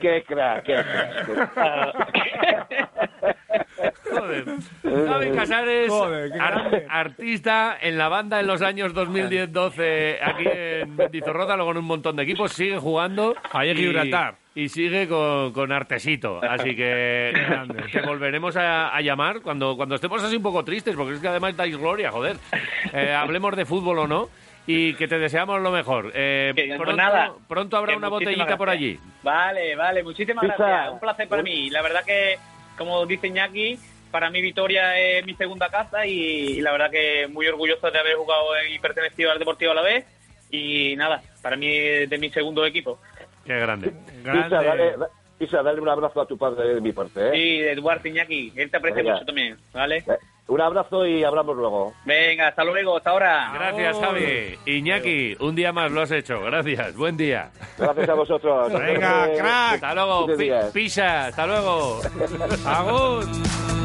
Qué 0.00 0.24
crack, 0.24 0.62
qué 0.64 0.84
crack. 0.84 1.52
Joder. 4.12 4.44
Javi 5.08 5.30
Casares, 5.32 5.88
Joder, 5.90 6.32
ar- 6.40 6.84
artista 6.88 7.76
en 7.80 7.98
la 7.98 8.08
banda 8.08 8.40
en 8.40 8.46
los 8.46 8.62
años 8.62 8.94
2010-12 8.94 10.18
aquí 10.22 10.44
en 10.52 10.96
Mendizorroza, 10.96 11.56
luego 11.56 11.72
en 11.72 11.78
un 11.78 11.84
montón 11.84 12.16
de 12.16 12.22
equipos, 12.24 12.52
sigue 12.52 12.78
jugando. 12.78 13.34
Ahí 13.52 13.70
en 13.70 13.76
y- 13.78 13.80
Gibraltar. 13.80 14.34
Y 14.54 14.68
sigue 14.68 15.08
con, 15.08 15.50
con 15.54 15.72
artesito. 15.72 16.38
Así 16.42 16.76
que, 16.76 17.32
que 17.90 18.00
volveremos 18.02 18.54
a, 18.56 18.94
a 18.94 19.00
llamar 19.00 19.40
cuando, 19.40 19.76
cuando 19.76 19.94
estemos 19.94 20.22
así 20.22 20.36
un 20.36 20.42
poco 20.42 20.62
tristes, 20.62 20.94
porque 20.94 21.14
es 21.14 21.20
que 21.20 21.28
además 21.28 21.56
dais 21.56 21.74
gloria, 21.74 22.10
joder. 22.10 22.36
Eh, 22.92 23.14
hablemos 23.14 23.56
de 23.56 23.64
fútbol 23.64 23.98
o 24.00 24.06
no. 24.06 24.28
Y 24.66 24.94
que 24.94 25.08
te 25.08 25.18
deseamos 25.18 25.60
lo 25.60 25.72
mejor. 25.72 26.12
Eh, 26.14 26.52
Que, 26.54 26.66
pues 26.66 26.76
pronto, 26.78 26.96
nada. 26.96 27.32
pronto 27.48 27.76
habrá 27.78 27.92
Que 27.94 27.98
una 27.98 28.08
botellita 28.08 28.56
por 28.58 28.68
allí. 28.70 28.96
Vale, 29.22 29.74
vale, 29.74 30.02
muchísimas 30.04 30.44
Pizza. 30.44 30.56
gracias. 30.58 30.92
Un 30.92 31.00
placer 31.00 31.28
para 31.28 31.42
mí. 31.42 31.68
La 31.70 31.82
verdad 31.82 32.04
que, 32.04 32.36
como 32.78 33.04
dice 33.06 33.26
Iñaki, 33.28 33.76
para 34.12 34.30
mí 34.30 34.40
Vitoria 34.40 34.96
es 34.98 35.24
mi 35.26 35.34
segunda 35.34 35.68
casa 35.68 36.06
y, 36.06 36.12
y 36.12 36.60
la 36.60 36.70
verdad 36.70 36.90
que 36.90 37.26
muy 37.26 37.46
orgulloso 37.48 37.90
de 37.90 37.98
haber 37.98 38.14
jugado 38.14 38.44
y 38.70 38.78
pertenecido 38.78 39.32
al 39.32 39.38
Deportivo 39.40 39.72
a 39.72 39.74
la 39.74 39.82
vez. 39.82 40.04
Y 40.50 40.94
nada, 40.96 41.20
para 41.42 41.56
mí 41.56 41.66
es 41.74 42.08
de 42.10 42.18
mi 42.18 42.30
segundo 42.30 42.64
equipo. 42.64 43.00
Qué 43.44 43.58
grande. 43.58 43.90
Pisa, 44.22 44.48
dale, 44.62 44.96
da- 44.96 45.08
Pisa, 45.38 45.62
dale 45.62 45.80
un 45.80 45.88
abrazo 45.88 46.20
a 46.20 46.26
tu 46.26 46.38
padre 46.38 46.74
de 46.74 46.80
mi 46.80 46.92
parte. 46.92 47.30
¿eh? 47.30 47.36
Y 47.36 47.58
de 47.62 47.74
Duarte 47.74 48.10
Iñaki, 48.10 48.52
él 48.54 48.70
te 48.70 48.76
aprecia 48.76 49.02
Venga. 49.02 49.14
mucho 49.14 49.24
también, 49.26 49.56
¿vale? 49.72 49.96
Eh, 50.06 50.18
Un 50.46 50.60
abrazo 50.60 51.04
y 51.06 51.24
hablamos 51.24 51.56
luego. 51.56 51.94
Venga, 52.04 52.48
hasta 52.48 52.62
luego, 52.64 52.98
hasta 52.98 53.10
ahora. 53.10 53.50
Gracias, 53.54 53.98
Javi. 53.98 54.58
Iñaki, 54.66 55.36
un 55.40 55.56
día 55.56 55.72
más 55.72 55.90
lo 55.90 56.02
has 56.02 56.10
hecho. 56.12 56.40
Gracias. 56.42 56.94
Buen 56.94 57.16
día. 57.16 57.50
Gracias 57.78 58.08
a 58.08 58.14
vosotros. 58.14 58.72
Venga, 58.72 59.28
crack. 59.36 59.74
Hasta 59.82 59.94
luego. 59.94 60.26
Pisa. 60.72 61.26
Hasta 61.26 61.46
luego. 61.46 62.00
Agur. 62.66 63.81